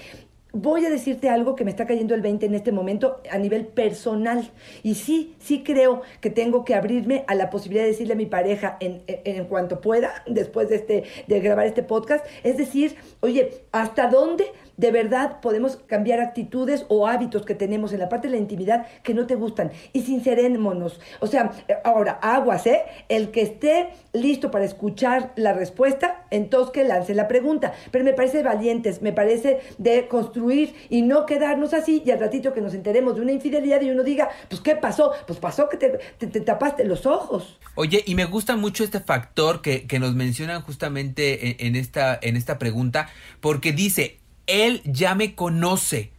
voy 0.54 0.86
a 0.86 0.90
decirte 0.90 1.30
algo 1.30 1.56
que 1.56 1.64
me 1.64 1.72
está 1.72 1.86
cayendo 1.86 2.16
el 2.16 2.22
20 2.22 2.46
en 2.46 2.56
este 2.56 2.72
momento 2.72 3.22
a 3.32 3.38
nivel 3.38 3.68
personal. 3.68 4.50
Y 4.84 4.96
sí, 4.96 5.36
sí 5.40 5.64
creo 5.64 6.02
que 6.22 6.30
tengo 6.30 6.66
que 6.66 6.76
abrirme 6.76 7.24
a 7.28 7.36
la 7.36 7.50
posibilidad 7.50 7.84
de 7.84 7.92
decirle 7.92 8.14
a 8.14 8.18
mi 8.18 8.26
pareja 8.26 8.78
en, 8.80 9.04
en, 9.08 9.46
cuanto 9.46 9.82
pueda, 9.82 10.24
después 10.28 10.70
de, 10.70 10.76
este, 10.76 11.04
de 11.28 11.40
grabar 11.40 11.68
este 11.68 11.84
podcast, 11.84 12.26
es 12.44 12.58
decir, 12.58 12.96
oye, 13.22 13.64
¿hasta 13.72 14.08
dónde 14.08 14.46
de 14.78 14.92
verdad 14.92 15.42
podemos 15.42 15.78
cambiar 15.88 16.20
actitudes 16.20 16.86
o 16.88 17.08
hábitos 17.08 17.46
que 17.46 17.56
tenemos 17.56 17.94
en 17.94 18.00
la 18.00 18.10
parte 18.10 18.28
de 18.28 18.34
la 18.34 18.40
intimidad 18.40 18.88
que 19.04 19.14
no 19.14 19.28
te 19.28 19.36
gustan? 19.36 19.72
Y 19.94 20.02
sincerémonos. 20.02 21.00
O 21.20 21.28
sea, 21.28 21.52
ahora, 21.84 22.20
aguas, 22.22 22.66
¿eh? 22.68 22.84
El 23.10 23.32
que 23.32 23.42
esté 23.42 23.90
listo 24.14 24.52
para 24.52 24.66
escuchar 24.66 25.34
la 25.36 25.54
respuesta, 25.54 26.26
entonces 26.32 26.72
que 26.72 26.84
lance 26.84 27.14
la 27.14 27.28
pregunta. 27.28 27.74
Pero 27.92 28.04
me 28.06 28.14
parece 28.14 28.44
valientes, 28.44 29.02
me 29.02 29.14
parece 29.14 29.60
de 29.78 30.08
construir 30.08 30.76
y 30.90 31.02
no 31.02 31.26
quedarnos 31.26 31.74
así 31.74 32.04
y 32.06 32.12
al 32.12 32.20
ratito 32.20 32.54
que 32.54 32.62
nos 32.62 32.74
enteremos 32.74 33.16
de 33.16 33.22
una 33.22 33.32
infidelidad 33.32 33.82
y 33.82 33.90
uno 33.90 34.04
diga, 34.04 34.30
pues 34.50 34.62
¿qué 34.62 34.76
pasó? 34.76 35.12
Pues 35.26 35.40
pasó 35.40 35.70
que 35.70 35.78
te, 35.78 36.40
tapaste 36.42 36.84
los 36.86 37.06
ojos. 37.06 37.60
Oye, 37.76 38.04
y 38.06 38.16
me 38.16 38.26
gusta 38.26 38.56
mucho 38.56 38.84
este 38.84 39.00
factor 39.00 39.62
que, 39.62 39.88
que 39.88 40.00
nos 40.00 40.16
mencionan 40.16 40.62
justamente 40.62 41.66
en, 41.66 41.76
esta, 41.76 42.18
en 42.22 42.36
esta 42.36 42.60
pregunta, 42.60 43.10
porque 43.40 43.72
dice, 43.72 44.20
él 44.48 44.82
ya 44.86 45.16
me 45.16 45.36
conoce. 45.36 46.12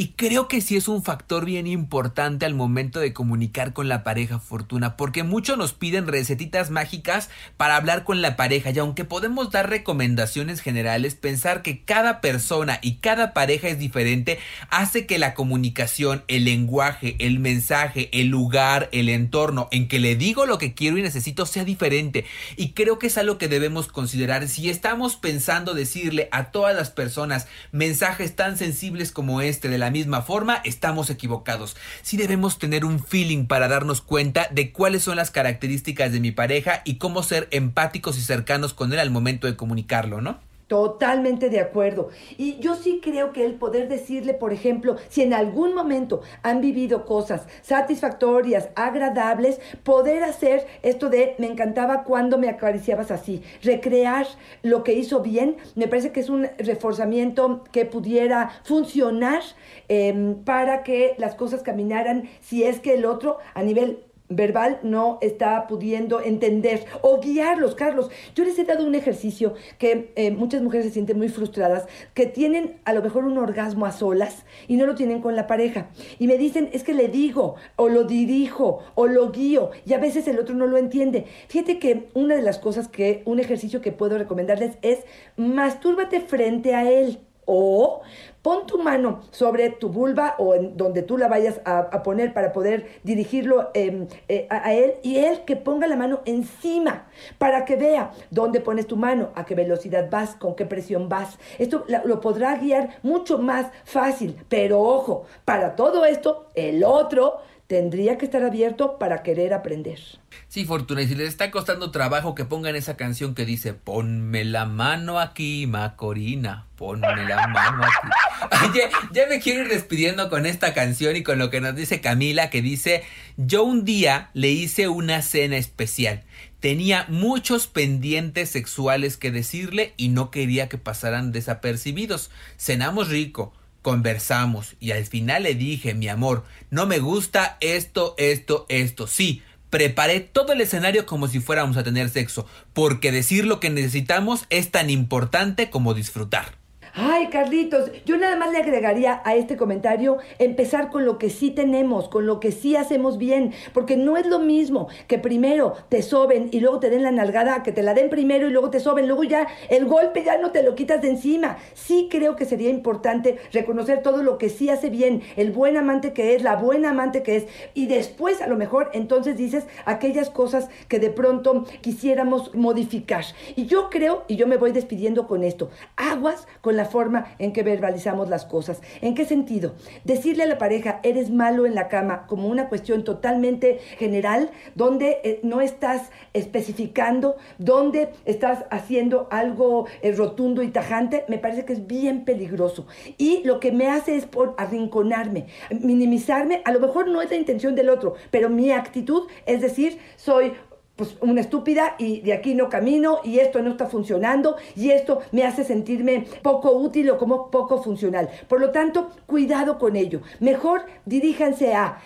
Y 0.00 0.10
creo 0.10 0.46
que 0.46 0.60
sí 0.60 0.76
es 0.76 0.86
un 0.86 1.02
factor 1.02 1.44
bien 1.44 1.66
importante 1.66 2.46
al 2.46 2.54
momento 2.54 3.00
de 3.00 3.12
comunicar 3.12 3.72
con 3.72 3.88
la 3.88 4.04
pareja 4.04 4.38
Fortuna, 4.38 4.96
porque 4.96 5.24
muchos 5.24 5.58
nos 5.58 5.72
piden 5.72 6.06
recetitas 6.06 6.70
mágicas 6.70 7.30
para 7.56 7.74
hablar 7.74 8.04
con 8.04 8.22
la 8.22 8.36
pareja 8.36 8.70
y 8.70 8.78
aunque 8.78 9.04
podemos 9.04 9.50
dar 9.50 9.68
recomendaciones 9.68 10.60
generales, 10.60 11.16
pensar 11.16 11.62
que 11.62 11.82
cada 11.82 12.20
persona 12.20 12.78
y 12.80 12.98
cada 12.98 13.32
pareja 13.32 13.66
es 13.66 13.80
diferente 13.80 14.38
hace 14.70 15.04
que 15.04 15.18
la 15.18 15.34
comunicación, 15.34 16.22
el 16.28 16.44
lenguaje, 16.44 17.16
el 17.18 17.40
mensaje, 17.40 18.08
el 18.12 18.28
lugar, 18.28 18.88
el 18.92 19.08
entorno 19.08 19.66
en 19.72 19.88
que 19.88 19.98
le 19.98 20.14
digo 20.14 20.46
lo 20.46 20.58
que 20.58 20.74
quiero 20.74 20.98
y 20.98 21.02
necesito 21.02 21.44
sea 21.44 21.64
diferente. 21.64 22.24
Y 22.56 22.68
creo 22.68 23.00
que 23.00 23.08
es 23.08 23.18
algo 23.18 23.36
que 23.36 23.48
debemos 23.48 23.88
considerar 23.88 24.46
si 24.46 24.70
estamos 24.70 25.16
pensando 25.16 25.74
decirle 25.74 26.28
a 26.30 26.52
todas 26.52 26.76
las 26.76 26.90
personas 26.90 27.48
mensajes 27.72 28.36
tan 28.36 28.56
sensibles 28.56 29.10
como 29.10 29.40
este 29.40 29.68
de 29.68 29.78
la 29.78 29.87
misma 29.90 30.22
forma, 30.22 30.60
estamos 30.64 31.10
equivocados. 31.10 31.76
Sí 32.02 32.16
debemos 32.16 32.58
tener 32.58 32.84
un 32.84 33.02
feeling 33.02 33.46
para 33.46 33.68
darnos 33.68 34.00
cuenta 34.00 34.48
de 34.50 34.72
cuáles 34.72 35.02
son 35.02 35.16
las 35.16 35.30
características 35.30 36.12
de 36.12 36.20
mi 36.20 36.32
pareja 36.32 36.82
y 36.84 36.96
cómo 36.96 37.22
ser 37.22 37.48
empáticos 37.50 38.18
y 38.18 38.22
cercanos 38.22 38.74
con 38.74 38.92
él 38.92 38.98
al 38.98 39.10
momento 39.10 39.46
de 39.46 39.56
comunicarlo, 39.56 40.20
¿no? 40.20 40.47
Totalmente 40.68 41.48
de 41.48 41.60
acuerdo. 41.60 42.10
Y 42.36 42.58
yo 42.58 42.74
sí 42.74 43.00
creo 43.02 43.32
que 43.32 43.46
el 43.46 43.54
poder 43.54 43.88
decirle, 43.88 44.34
por 44.34 44.52
ejemplo, 44.52 44.96
si 45.08 45.22
en 45.22 45.32
algún 45.32 45.74
momento 45.74 46.20
han 46.42 46.60
vivido 46.60 47.06
cosas 47.06 47.46
satisfactorias, 47.62 48.68
agradables, 48.74 49.60
poder 49.82 50.22
hacer 50.24 50.66
esto 50.82 51.08
de 51.08 51.34
me 51.38 51.46
encantaba 51.46 52.04
cuando 52.04 52.36
me 52.36 52.50
acariciabas 52.50 53.10
así, 53.10 53.42
recrear 53.62 54.26
lo 54.62 54.84
que 54.84 54.92
hizo 54.92 55.20
bien, 55.20 55.56
me 55.74 55.88
parece 55.88 56.12
que 56.12 56.20
es 56.20 56.28
un 56.28 56.46
reforzamiento 56.58 57.64
que 57.72 57.86
pudiera 57.86 58.50
funcionar 58.64 59.40
em, 59.88 60.34
para 60.44 60.82
que 60.82 61.14
las 61.16 61.34
cosas 61.34 61.62
caminaran 61.62 62.28
si 62.42 62.64
es 62.64 62.78
que 62.80 62.92
el 62.92 63.06
otro 63.06 63.38
a 63.54 63.62
nivel 63.62 64.04
verbal 64.28 64.80
no 64.82 65.18
está 65.20 65.66
pudiendo 65.66 66.20
entender 66.20 66.84
o 67.02 67.20
guiarlos, 67.20 67.74
Carlos. 67.74 68.10
Yo 68.34 68.44
les 68.44 68.58
he 68.58 68.64
dado 68.64 68.86
un 68.86 68.94
ejercicio 68.94 69.54
que 69.78 70.12
eh, 70.16 70.30
muchas 70.30 70.62
mujeres 70.62 70.86
se 70.86 70.92
sienten 70.92 71.18
muy 71.18 71.28
frustradas, 71.28 71.86
que 72.14 72.26
tienen 72.26 72.78
a 72.84 72.92
lo 72.92 73.02
mejor 73.02 73.24
un 73.24 73.38
orgasmo 73.38 73.86
a 73.86 73.92
solas 73.92 74.44
y 74.66 74.76
no 74.76 74.86
lo 74.86 74.94
tienen 74.94 75.20
con 75.20 75.36
la 75.36 75.46
pareja. 75.46 75.88
Y 76.18 76.26
me 76.26 76.38
dicen, 76.38 76.70
es 76.72 76.82
que 76.82 76.94
le 76.94 77.08
digo, 77.08 77.56
o 77.76 77.88
lo 77.88 78.04
dirijo, 78.04 78.80
o 78.94 79.06
lo 79.06 79.30
guío, 79.30 79.70
y 79.86 79.94
a 79.94 79.98
veces 79.98 80.28
el 80.28 80.38
otro 80.38 80.54
no 80.54 80.66
lo 80.66 80.76
entiende. 80.76 81.26
Fíjate 81.48 81.78
que 81.78 82.08
una 82.14 82.34
de 82.34 82.42
las 82.42 82.58
cosas 82.58 82.88
que, 82.88 83.22
un 83.24 83.40
ejercicio 83.40 83.80
que 83.80 83.92
puedo 83.92 84.18
recomendarles 84.18 84.78
es 84.82 85.00
mastúrbate 85.36 86.20
frente 86.20 86.74
a 86.74 86.90
él. 86.90 87.20
O 87.50 88.02
pon 88.42 88.66
tu 88.66 88.76
mano 88.76 89.20
sobre 89.30 89.70
tu 89.70 89.88
vulva 89.88 90.34
o 90.38 90.54
en 90.54 90.76
donde 90.76 91.02
tú 91.02 91.16
la 91.16 91.28
vayas 91.28 91.62
a, 91.64 92.02
poner 92.02 92.34
para 92.34 92.52
poder 92.52 93.00
dirigirlo 93.02 93.70
em, 93.72 94.06
eh, 94.28 94.46
a, 94.50 94.74
él 94.74 94.96
y 95.02 95.16
él 95.16 95.44
que 95.46 95.56
ponga 95.56 95.86
la 95.86 95.96
mano 95.96 96.20
encima 96.26 97.06
para 97.38 97.64
que 97.64 97.76
vea 97.76 98.12
dónde 98.30 98.60
pones 98.60 98.86
tu 98.86 98.96
mano, 98.96 99.30
a 99.34 99.46
qué 99.46 99.54
velocidad 99.54 100.10
vas, 100.10 100.34
con 100.34 100.54
qué 100.54 100.66
presión 100.66 101.08
vas. 101.08 101.38
Esto 101.58 101.86
lo 102.04 102.20
podrá 102.20 102.54
guiar 102.56 102.98
mucho 103.02 103.38
más 103.38 103.72
fácil, 103.84 104.36
pero 104.50 104.82
ojo, 104.82 105.24
para 105.46 105.74
todo 105.74 106.04
esto, 106.04 106.48
el 106.54 106.84
otro 106.84 107.38
tendría 107.68 108.16
que 108.16 108.24
estar 108.24 108.42
abierto 108.42 108.98
para 108.98 109.22
querer 109.22 109.52
aprender. 109.52 110.00
Sí, 110.48 110.64
Fortuna, 110.64 111.02
y 111.02 111.06
si 111.06 111.14
les 111.14 111.28
está 111.28 111.50
costando 111.50 111.90
trabajo 111.90 112.34
que 112.34 112.46
pongan 112.46 112.74
esa 112.74 112.96
canción 112.96 113.34
que 113.34 113.44
dice 113.44 113.74
Ponme 113.74 114.44
la 114.44 114.64
mano 114.64 115.20
aquí, 115.20 115.66
Macorina, 115.66 116.66
ponme 116.76 117.24
la 117.26 117.46
mano 117.46 117.84
aquí. 117.84 118.74
ya, 118.78 118.88
ya 119.12 119.26
me 119.28 119.38
quiero 119.38 119.62
ir 119.62 119.68
despidiendo 119.68 120.30
con 120.30 120.46
esta 120.46 120.72
canción 120.72 121.14
y 121.14 121.22
con 121.22 121.38
lo 121.38 121.50
que 121.50 121.60
nos 121.60 121.76
dice 121.76 122.00
Camila, 122.00 122.48
que 122.48 122.62
dice, 122.62 123.04
yo 123.36 123.64
un 123.64 123.84
día 123.84 124.30
le 124.32 124.48
hice 124.48 124.88
una 124.88 125.20
cena 125.20 125.58
especial. 125.58 126.24
Tenía 126.60 127.04
muchos 127.08 127.66
pendientes 127.66 128.48
sexuales 128.48 129.18
que 129.18 129.30
decirle 129.30 129.92
y 129.98 130.08
no 130.08 130.30
quería 130.30 130.70
que 130.70 130.78
pasaran 130.78 131.32
desapercibidos. 131.32 132.30
Cenamos 132.56 133.08
rico, 133.08 133.52
conversamos 133.82 134.74
y 134.80 134.90
al 134.90 135.06
final 135.06 135.44
le 135.44 135.54
dije, 135.54 135.94
mi 135.94 136.08
amor, 136.08 136.44
no 136.70 136.86
me 136.86 136.98
gusta 136.98 137.56
esto, 137.60 138.14
esto, 138.18 138.66
esto. 138.68 139.06
Sí, 139.06 139.42
preparé 139.70 140.20
todo 140.20 140.52
el 140.52 140.60
escenario 140.60 141.06
como 141.06 141.28
si 141.28 141.40
fuéramos 141.40 141.76
a 141.76 141.84
tener 141.84 142.08
sexo, 142.10 142.46
porque 142.72 143.12
decir 143.12 143.46
lo 143.46 143.60
que 143.60 143.70
necesitamos 143.70 144.44
es 144.50 144.70
tan 144.70 144.90
importante 144.90 145.70
como 145.70 145.94
disfrutar. 145.94 146.57
Ay, 147.00 147.28
Carlitos, 147.28 147.92
yo 148.04 148.16
nada 148.16 148.34
más 148.34 148.50
le 148.50 148.58
agregaría 148.58 149.22
a 149.24 149.36
este 149.36 149.56
comentario 149.56 150.18
empezar 150.40 150.90
con 150.90 151.04
lo 151.04 151.16
que 151.16 151.30
sí 151.30 151.52
tenemos, 151.52 152.08
con 152.08 152.26
lo 152.26 152.40
que 152.40 152.50
sí 152.50 152.74
hacemos 152.74 153.18
bien, 153.18 153.52
porque 153.72 153.96
no 153.96 154.16
es 154.16 154.26
lo 154.26 154.40
mismo 154.40 154.88
que 155.06 155.16
primero 155.16 155.74
te 155.88 156.02
soben 156.02 156.48
y 156.50 156.58
luego 156.58 156.80
te 156.80 156.90
den 156.90 157.04
la 157.04 157.12
nalgada, 157.12 157.62
que 157.62 157.70
te 157.70 157.84
la 157.84 157.94
den 157.94 158.10
primero 158.10 158.48
y 158.48 158.50
luego 158.50 158.70
te 158.70 158.80
soben, 158.80 159.06
luego 159.06 159.22
ya 159.22 159.46
el 159.70 159.84
golpe 159.84 160.24
ya 160.24 160.38
no 160.38 160.50
te 160.50 160.64
lo 160.64 160.74
quitas 160.74 161.00
de 161.00 161.10
encima. 161.10 161.58
Sí 161.72 162.08
creo 162.10 162.34
que 162.34 162.46
sería 162.46 162.68
importante 162.68 163.38
reconocer 163.52 164.02
todo 164.02 164.24
lo 164.24 164.36
que 164.36 164.48
sí 164.48 164.68
hace 164.68 164.90
bien, 164.90 165.22
el 165.36 165.52
buen 165.52 165.76
amante 165.76 166.12
que 166.12 166.34
es, 166.34 166.42
la 166.42 166.56
buena 166.56 166.90
amante 166.90 167.22
que 167.22 167.36
es, 167.36 167.46
y 167.74 167.86
después 167.86 168.42
a 168.42 168.48
lo 168.48 168.56
mejor 168.56 168.90
entonces 168.92 169.36
dices 169.36 169.68
aquellas 169.84 170.30
cosas 170.30 170.68
que 170.88 170.98
de 170.98 171.10
pronto 171.10 171.64
quisiéramos 171.80 172.56
modificar. 172.56 173.24
Y 173.54 173.66
yo 173.66 173.88
creo, 173.88 174.24
y 174.26 174.34
yo 174.34 174.48
me 174.48 174.56
voy 174.56 174.72
despidiendo 174.72 175.28
con 175.28 175.44
esto, 175.44 175.70
aguas 175.96 176.48
con 176.60 176.76
la 176.76 176.87
forma 176.88 177.26
en 177.38 177.52
que 177.52 177.62
verbalizamos 177.62 178.28
las 178.28 178.44
cosas. 178.44 178.80
¿En 179.00 179.14
qué 179.14 179.24
sentido? 179.24 179.74
Decirle 180.04 180.42
a 180.42 180.46
la 180.46 180.58
pareja, 180.58 181.00
eres 181.02 181.30
malo 181.30 181.66
en 181.66 181.74
la 181.74 181.88
cama, 181.88 182.26
como 182.26 182.48
una 182.48 182.68
cuestión 182.68 183.04
totalmente 183.04 183.78
general, 183.98 184.50
donde 184.74 185.20
eh, 185.24 185.40
no 185.42 185.60
estás 185.60 186.10
especificando, 186.32 187.36
donde 187.58 188.10
estás 188.24 188.64
haciendo 188.70 189.28
algo 189.30 189.86
eh, 190.02 190.12
rotundo 190.12 190.62
y 190.62 190.68
tajante, 190.68 191.24
me 191.28 191.38
parece 191.38 191.64
que 191.64 191.72
es 191.72 191.86
bien 191.86 192.24
peligroso. 192.24 192.86
Y 193.16 193.42
lo 193.44 193.60
que 193.60 193.72
me 193.72 193.88
hace 193.88 194.16
es 194.16 194.26
por 194.26 194.54
arrinconarme, 194.58 195.46
minimizarme, 195.70 196.62
a 196.64 196.72
lo 196.72 196.80
mejor 196.80 197.08
no 197.08 197.22
es 197.22 197.30
la 197.30 197.36
intención 197.36 197.74
del 197.74 197.88
otro, 197.88 198.14
pero 198.30 198.50
mi 198.50 198.72
actitud 198.72 199.28
es 199.46 199.60
decir, 199.60 199.98
soy 200.16 200.52
pues 200.98 201.16
una 201.20 201.40
estúpida 201.40 201.94
y 201.96 202.22
de 202.22 202.32
aquí 202.32 202.56
no 202.56 202.68
camino 202.68 203.20
y 203.22 203.38
esto 203.38 203.62
no 203.62 203.70
está 203.70 203.86
funcionando 203.86 204.56
y 204.74 204.90
esto 204.90 205.20
me 205.30 205.44
hace 205.44 205.62
sentirme 205.62 206.26
poco 206.42 206.72
útil 206.72 207.08
o 207.10 207.18
como 207.18 207.52
poco 207.52 207.80
funcional. 207.80 208.28
Por 208.48 208.60
lo 208.60 208.72
tanto, 208.72 209.08
cuidado 209.26 209.78
con 209.78 209.94
ello. 209.94 210.22
Mejor 210.40 210.86
diríjanse 211.06 211.72
a 211.72 212.00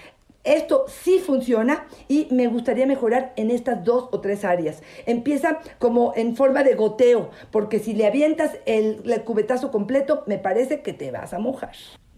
esto 0.44 0.86
sí 0.88 1.22
funciona 1.24 1.86
y 2.08 2.26
me 2.32 2.48
gustaría 2.48 2.84
mejorar 2.84 3.32
en 3.36 3.50
estas 3.50 3.82
dos 3.82 4.08
o 4.12 4.20
tres 4.20 4.44
áreas. 4.44 4.82
Empieza 5.06 5.60
como 5.78 6.12
en 6.16 6.36
forma 6.36 6.62
de 6.64 6.74
goteo, 6.74 7.30
porque 7.50 7.78
si 7.78 7.94
le 7.94 8.06
avientas 8.06 8.50
el, 8.66 9.02
cubetazo 9.24 9.70
completo, 9.70 10.24
me 10.26 10.38
parece 10.38 10.82
que 10.82 10.92
te 10.92 11.10
vas 11.10 11.32
a 11.32 11.38
mojar. 11.38 11.72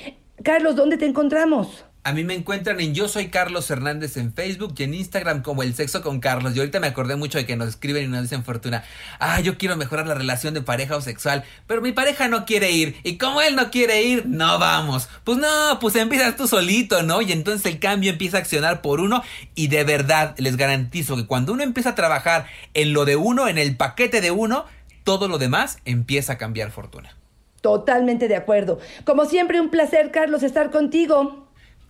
Carlos, 0.44 0.76
¿dónde 0.76 0.98
te 0.98 1.06
encontramos? 1.06 1.86
A 2.06 2.14
mí 2.14 2.24
me 2.24 2.36
encuentran 2.36 2.80
en 2.82 2.94
Yo 2.94 3.08
Soy 3.08 3.30
Carlos 3.30 3.68
Hernández 3.72 4.16
en 4.18 4.32
Facebook 4.32 4.76
y 4.78 4.84
en 4.84 4.94
Instagram 4.94 5.42
como 5.42 5.64
El 5.64 5.74
Sexo 5.74 6.04
con 6.04 6.20
Carlos. 6.20 6.56
Y 6.56 6.60
ahorita 6.60 6.80
me 6.80 6.86
acordé 6.86 7.16
mucho 7.16 7.40
de 7.40 7.48
que 7.48 7.56
nos 7.56 7.70
escriben 7.70 8.04
y 8.04 8.08
nos 8.08 8.22
dicen 8.22 8.44
Fortuna, 8.44 8.84
ah, 9.18 9.40
yo 9.40 9.58
quiero 9.58 9.76
mejorar 9.76 10.06
la 10.06 10.14
relación 10.14 10.54
de 10.54 10.62
pareja 10.62 10.98
o 10.98 11.02
sexual, 11.02 11.44
pero 11.66 11.82
mi 11.82 11.94
pareja 11.94 12.28
no 12.28 12.46
quiere 12.46 12.70
ir. 12.70 12.96
Y 13.02 13.18
como 13.18 13.42
él 13.42 13.56
no 13.56 13.72
quiere 13.72 14.04
ir, 14.04 14.28
no 14.28 14.60
vamos. 14.60 15.10
Pues 15.24 15.40
no, 15.40 15.80
pues 15.82 15.96
empiezas 15.96 16.36
tú 16.36 16.48
solito, 16.48 17.02
¿no? 17.02 17.24
Y 17.24 17.32
entonces 17.32 17.66
el 17.66 17.80
cambio 17.80 18.12
empieza 18.12 18.38
a 18.38 18.42
accionar 18.42 18.84
por 18.84 19.02
uno 19.02 19.24
y 19.56 19.70
de 19.70 19.84
verdad 19.84 20.36
les 20.38 20.58
garantizo 20.58 21.16
que 21.16 21.26
cuando 21.26 21.54
uno 21.54 21.64
empieza 21.64 21.90
a 21.90 21.96
trabajar 21.96 22.46
en 22.76 22.94
lo 22.94 23.06
de 23.06 23.16
uno, 23.16 23.48
en 23.48 23.58
el 23.58 23.78
paquete 23.78 24.22
de 24.22 24.30
uno, 24.30 24.66
todo 25.04 25.28
lo 25.28 25.40
demás 25.40 25.80
empieza 25.86 26.34
a 26.34 26.38
cambiar 26.38 26.70
Fortuna. 26.70 27.18
Totalmente 27.62 28.28
de 28.28 28.36
acuerdo. 28.36 28.78
Como 29.06 29.26
siempre, 29.26 29.60
un 29.60 29.72
placer, 29.72 30.12
Carlos, 30.12 30.44
estar 30.44 30.70
contigo. 30.70 31.45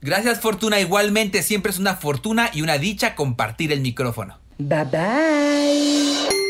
Gracias 0.05 0.39
Fortuna, 0.39 0.79
igualmente 0.79 1.41
siempre 1.41 1.71
es 1.71 1.79
una 1.79 1.95
fortuna 1.95 2.51
y 2.53 2.61
una 2.61 2.77
dicha 2.77 3.15
compartir 3.15 3.71
el 3.71 3.81
micrófono. 3.81 4.37
Bye 4.59 4.85
bye. 4.85 6.44